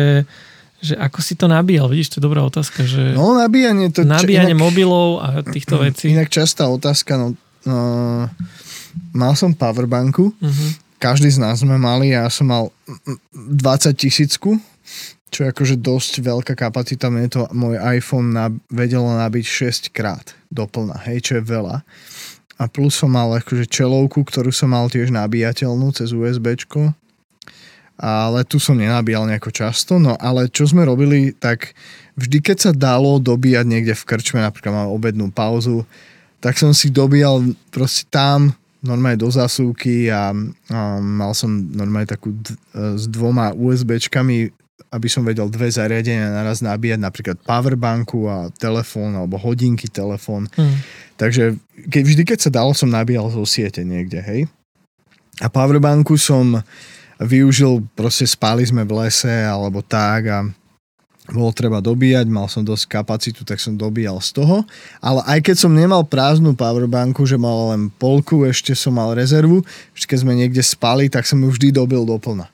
[0.78, 1.90] že ako si to nabíjal?
[1.90, 2.86] Vidíš, to je dobrá otázka.
[2.86, 4.06] Že no, nabíjanie to...
[4.06, 6.14] Nabíjanie inak, mobilov a týchto vecí.
[6.14, 7.34] Inak častá otázka, no,
[7.66, 7.78] no
[9.14, 10.70] mal som powerbanku, uh-huh.
[11.02, 12.64] každý z nás sme mali, ja som mal
[13.34, 14.62] 20 tisícku,
[15.28, 19.46] čo je akože dosť veľká kapacita, mne to môj iPhone na, vedelo nabiť
[19.90, 21.84] 6 krát doplna, hej, čo je veľa.
[22.58, 26.96] A plus som mal akože čelovku, ktorú som mal tiež nabíjateľnú cez USBčko
[27.98, 31.74] ale tu som nenabíjal nejako často, no ale čo sme robili, tak
[32.14, 35.82] vždy keď sa dalo dobíjať niekde v krčme, napríklad mám obednú pauzu,
[36.38, 38.54] tak som si dobíjal proste tam
[38.86, 40.30] normálne do zásuvky a,
[40.70, 44.54] a mal som normálne takú d- s dvoma USBčkami,
[44.94, 50.48] aby som vedel dve zariadenia naraz nabíjať, napríklad powerbanku a telefón, alebo hodinky telefón.
[50.54, 50.78] Hmm.
[51.18, 51.58] Takže
[51.90, 54.46] keď, vždy, keď sa dalo, som nabíjal zo siete niekde, hej.
[55.42, 56.62] A powerbanku som
[57.22, 60.40] využil, proste spali sme v lese alebo tak a
[61.28, 64.64] bolo treba dobíjať, mal som dosť kapacitu, tak som dobíjal z toho.
[65.04, 69.60] Ale aj keď som nemal prázdnu powerbanku, že mal len polku, ešte som mal rezervu,
[69.92, 72.48] vždy keď sme niekde spali, tak som ju vždy dobil doplna.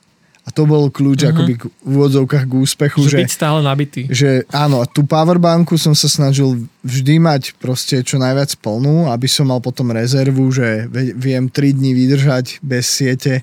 [0.44, 1.32] A to bol kľúč uh-huh.
[1.32, 3.00] akoby v úvodzovkách k úspechu.
[3.00, 4.02] Že, že byť stále nabitý.
[4.12, 9.48] Že áno, tú powerbanku som sa snažil vždy mať proste čo najviac plnú, aby som
[9.48, 10.84] mal potom rezervu, že
[11.16, 13.40] viem 3 dní vydržať bez siete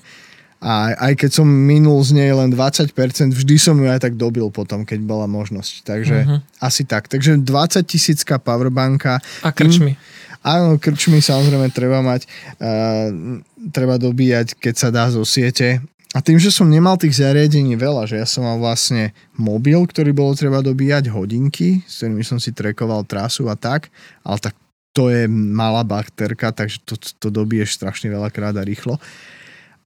[0.62, 2.94] a aj keď som minul z nej len 20%,
[3.34, 5.82] vždy som ju aj tak dobil potom, keď bola možnosť.
[5.82, 6.38] Takže uh-huh.
[6.62, 7.10] asi tak.
[7.10, 9.18] Takže 20 tisícka powerbanka.
[9.42, 9.98] A krčmi.
[10.46, 12.30] Áno, krčmi samozrejme treba mať.
[12.62, 13.42] Uh,
[13.74, 15.82] treba dobíjať, keď sa dá zo siete.
[16.14, 20.14] A tým, že som nemal tých zariadení veľa, že ja som mal vlastne mobil, ktorý
[20.14, 23.90] bolo treba dobíjať, hodinky, s ktorými som si trekoval trasu a tak,
[24.22, 24.54] ale tak
[24.92, 29.00] to je malá bakterka, takže to, to dobiješ strašne veľakrát a rýchlo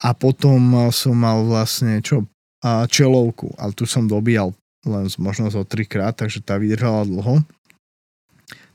[0.00, 2.26] a potom som mal vlastne čo,
[2.60, 4.52] a čelovku, ale tu som dobíjal
[4.86, 7.42] len možno zo trikrát, takže tá vydržala dlho.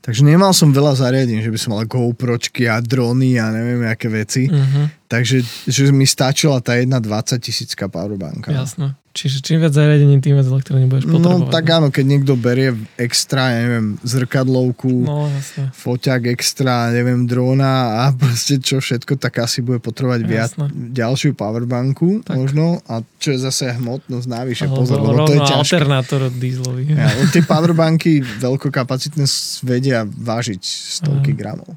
[0.02, 4.10] Takže nemal som veľa zariadení, že by som mal GoPročky a drony a neviem aké
[4.10, 4.50] veci.
[4.50, 4.90] Uh-huh.
[5.06, 8.50] Takže že mi stačila tá jedna 20 tisícka powerbanka.
[8.50, 8.98] Jasné.
[9.12, 11.44] Čiže čím viac zariadení, tým viac elektriny budeš no, potrebovať.
[11.44, 15.68] No tak áno, keď niekto berie extra, ja neviem, zrkadlovku, no, jasne.
[15.76, 22.24] foťak extra, neviem, drona a proste čo všetko, tak asi bude potrebovať viac ďalšiu powerbanku
[22.24, 22.40] tak.
[22.40, 25.60] možno a čo je zase hmotnosť navyše, Aho, pozor, lebo to je ťažké.
[25.60, 26.82] alternátor od dieselový.
[26.96, 29.28] Ja, tie powerbanky veľkokapacitné
[29.60, 30.62] vedia vážiť
[30.98, 31.76] stovky gramov.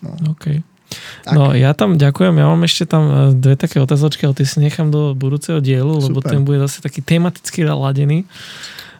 [0.00, 0.16] No.
[0.32, 0.64] Okay.
[1.24, 1.34] Tak.
[1.34, 4.58] No ja tam ďakujem, ja mám ešte tam e, dve také otázočky, ale ty si
[4.58, 6.06] nechám do budúceho dielu, Super.
[6.10, 8.24] lebo ten bude zase taký tematicky ladený.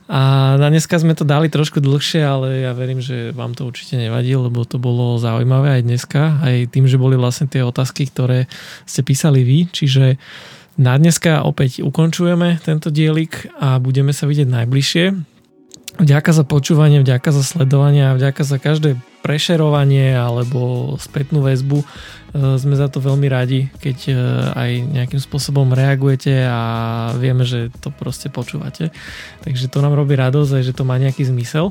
[0.05, 3.97] A na dneska sme to dali trošku dlhšie, ale ja verím, že vám to určite
[3.97, 8.45] nevadí, lebo to bolo zaujímavé aj dneska, aj tým, že boli vlastne tie otázky, ktoré
[8.85, 10.21] ste písali vy, čiže
[10.77, 15.34] na dneska opäť ukončujeme tento dielik a budeme sa vidieť najbližšie.
[15.95, 21.81] Vďaka za počúvanie, vďaka za sledovanie a vďaka za každé prešerovanie alebo spätnú väzbu.
[21.81, 21.87] E,
[22.59, 24.13] sme za to veľmi radi, keď e,
[24.59, 26.61] aj nejakým spôsobom reagujete a
[27.15, 28.91] vieme, že to proste počúvate.
[29.47, 31.71] Takže to nám robí radosť aj, že to má nejaký zmysel.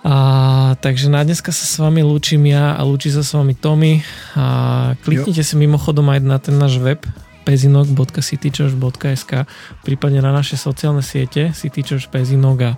[0.00, 4.00] A, takže na dneska sa s vami lúčim ja a lúči sa s vami Tommy.
[4.32, 5.46] A kliknite jo.
[5.46, 7.04] si mimochodom aj na ten náš web
[7.46, 9.46] pezinok.citychurch.sk
[9.86, 12.74] prípadne na naše sociálne siete Citychurch Pezinok a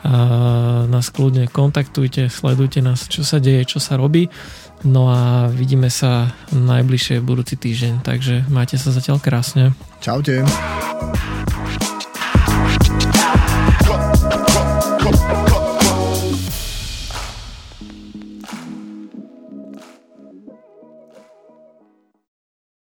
[0.00, 0.16] a
[0.88, 4.32] nás kľudne kontaktujte, sledujte nás, čo sa deje, čo sa robí.
[4.80, 9.76] No a vidíme sa najbližšie budúci týždeň, takže majte sa zatiaľ krásne.
[10.00, 10.40] Čaute.